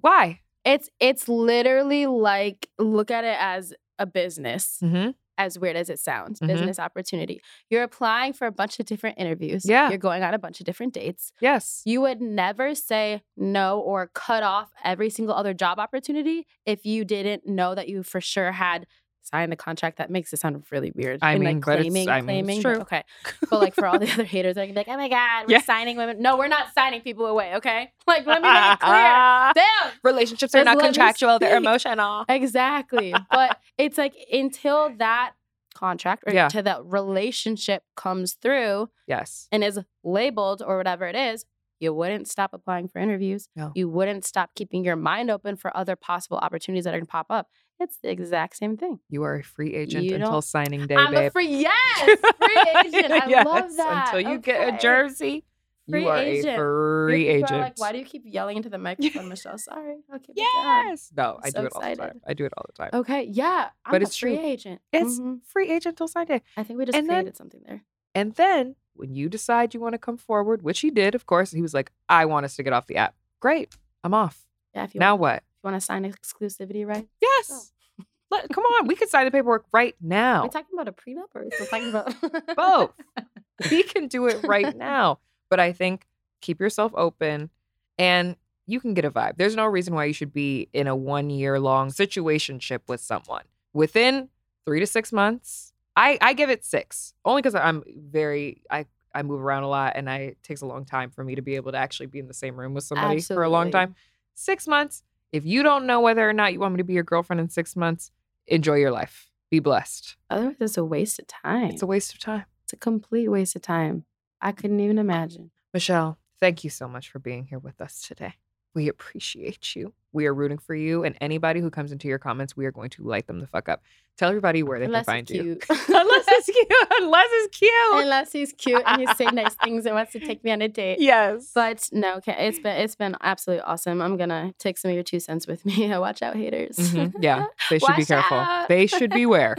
[0.00, 0.40] Why?
[0.64, 4.78] It's it's literally like look at it as a business.
[4.82, 5.14] Mhm.
[5.38, 6.48] as weird as it sounds, Mhm.
[6.48, 7.40] business opportunity.
[7.70, 9.64] You're applying for a bunch of different interviews.
[9.64, 9.88] Yeah.
[9.88, 11.32] You're going on a bunch of different dates.
[11.40, 11.80] Yes.
[11.86, 17.06] You would never say no or cut off every single other job opportunity if you
[17.06, 18.86] didn't know that you for sure had
[19.22, 19.98] signed the contract.
[19.98, 21.18] That makes it sound really weird.
[21.22, 22.62] I and, mean, like claiming, I mean, claiming.
[22.62, 22.76] true.
[22.80, 23.04] Okay.
[23.50, 25.54] But like for all the other haters, they're gonna be like, oh my God, we're
[25.54, 25.60] Yeah.
[25.62, 26.20] signing women.
[26.22, 27.92] No, we're not signing people away, okay?
[28.06, 28.92] Like, let me make it clear.
[29.54, 29.92] Damn.
[30.02, 32.24] Relationships are not contractual, they're emotional.
[32.28, 33.14] Exactly.
[33.30, 35.32] but it's like until that
[35.74, 36.48] contract or Yeah.
[36.48, 39.48] to that relationship comes through Yes.
[39.52, 41.44] and is labeled or whatever it is,
[41.78, 43.48] you wouldn't stop applying for interviews.
[43.56, 43.72] No.
[43.74, 47.10] You wouldn't stop keeping your mind open for other possible opportunities that are going to
[47.10, 47.48] pop up.
[47.80, 49.00] It's the exact same thing.
[49.08, 51.28] You are a free agent You until signing day, I'm babe.
[51.28, 53.12] a free yes, free agent.
[53.12, 54.12] I Yes, love that.
[54.14, 55.44] Until you get a jersey,
[55.88, 56.54] Free you are agent.
[56.54, 57.50] a free agent.
[57.62, 59.56] Like, why do you keep yelling into the microphone, Michelle?
[59.58, 60.88] Sorry, I'll keep it down.
[60.88, 61.10] yes.
[61.16, 62.20] No, I So do it all the time.
[62.26, 62.90] I do it all the time.
[62.92, 64.44] Okay, yeah, I'm But a it's free true.
[64.46, 64.80] agent.
[64.92, 65.40] It's Mhm.
[65.44, 66.42] free agent till sign day.
[66.58, 67.82] I think we just and then- something there.
[68.14, 71.50] And then when you decide you want to come forward, which he did, of course,
[71.52, 73.14] he was like, I want us to get off the app.
[73.40, 73.74] Great.
[74.04, 74.46] I'm off.
[74.74, 75.42] Yeah, if you Now what?
[75.62, 77.06] You want to sign exclusivity, right?
[77.20, 77.72] Yes.
[78.00, 78.04] Oh.
[78.30, 78.86] Let, come on.
[78.86, 80.42] We can sign the paperwork right Are now.
[80.42, 82.92] We're talking about a prenup or are we still talking about Both.
[83.70, 85.18] we can do it right now.
[85.48, 86.06] But I think
[86.40, 87.50] keep yourself open
[87.98, 88.36] and
[88.66, 89.36] you can get a vibe.
[89.36, 93.42] There's no reason why you should be in a one year long situationship with someone.
[93.72, 94.28] Within
[94.64, 97.14] three to six months, I, I give it six.
[97.24, 100.66] Only because I'm very I I move around a lot and I it takes a
[100.66, 102.84] long time for me to be able to actually be in the same room with
[102.84, 103.96] somebody for a long time.
[104.34, 105.02] Six months.
[105.32, 107.48] If you don't know whether or not you want me to be your girlfriend in
[107.48, 108.10] six months,
[108.46, 109.30] enjoy your life.
[109.50, 110.16] Be blessed.
[110.28, 111.70] Otherwise, it's a waste of time.
[111.70, 112.44] It's a waste of time.
[112.64, 114.04] It's a complete waste of time.
[114.40, 115.50] I couldn't even imagine.
[115.72, 118.34] Michelle, thank you so much for being here with us today.
[118.74, 119.92] We appreciate you.
[120.12, 121.04] We are rooting for you.
[121.04, 123.68] And anybody who comes into your comments, we are going to light them the fuck
[123.68, 123.82] up.
[124.18, 125.58] Tell everybody where they Unless can find you.
[125.70, 126.66] Unless it's cute.
[127.00, 127.72] Unless it's cute.
[127.92, 130.68] Unless he's cute and he's saying nice things and wants to take me on a
[130.80, 130.98] date.
[131.00, 131.52] yes.
[131.54, 134.02] But no, okay, it's been it's been absolutely awesome.
[134.02, 135.88] I'm gonna take some of your two cents with me.
[135.96, 136.76] Watch out, haters.
[136.76, 137.14] Mhm.
[137.20, 137.46] Yeah.
[137.70, 138.36] They should be careful.
[138.36, 138.68] out.
[138.68, 139.56] They should beware.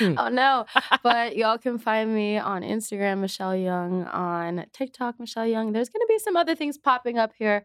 [0.00, 0.64] oh no.
[1.02, 5.72] But y'all can find me on Instagram, Michelle Young, on TikTok, Michelle Young.
[5.72, 7.62] There's gonna be some other things popping up here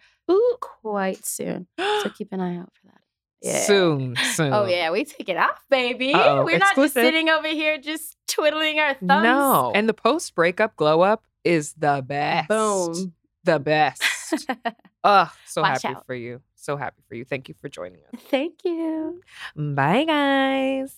[0.59, 1.67] quite soon.
[1.77, 3.01] So keep an eye out for that.
[3.41, 3.59] Yeah.
[3.65, 4.15] Soon.
[4.17, 4.53] Oh, soon.
[4.53, 6.13] Oh yeah, we take it off, baby.
[6.13, 9.23] Uh-oh, We're not just sitting over here just twiddling our thumbs.
[9.23, 9.71] No.
[9.75, 12.47] And the post breakup glow up is the best.
[12.47, 13.13] boom.
[13.43, 14.01] The best.
[15.03, 16.05] Ugh, so Watch happy out.
[16.05, 16.41] for you.
[16.55, 17.25] So happy for you.
[17.25, 18.21] Thank you for joining us.
[18.29, 19.21] Thank you.
[19.57, 20.95] Bye, guys.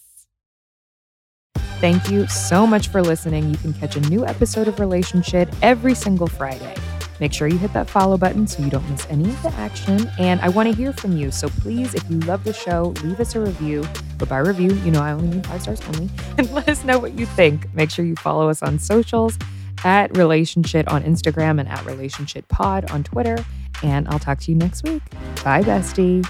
[1.82, 3.49] Thank you so much for listening.
[3.49, 6.76] You can catch a new episode of Relationshit every single Friday.
[7.20, 10.09] Make sure you hit that follow button so you don't miss any of the action.
[10.20, 11.32] And I want to hear from you.
[11.32, 13.88] So please, if you love the show, leave us a review.
[14.18, 16.09] But by review, you know I only mean five stars only.
[16.38, 17.74] And let us know what you think.
[17.74, 19.38] Make sure you follow us on socials
[19.86, 23.38] at Relationshit on Instagram and at Relationshit Pod on Twitter.
[23.84, 25.01] And I'll talk to you next week.
[25.43, 26.26] Bye, bestie.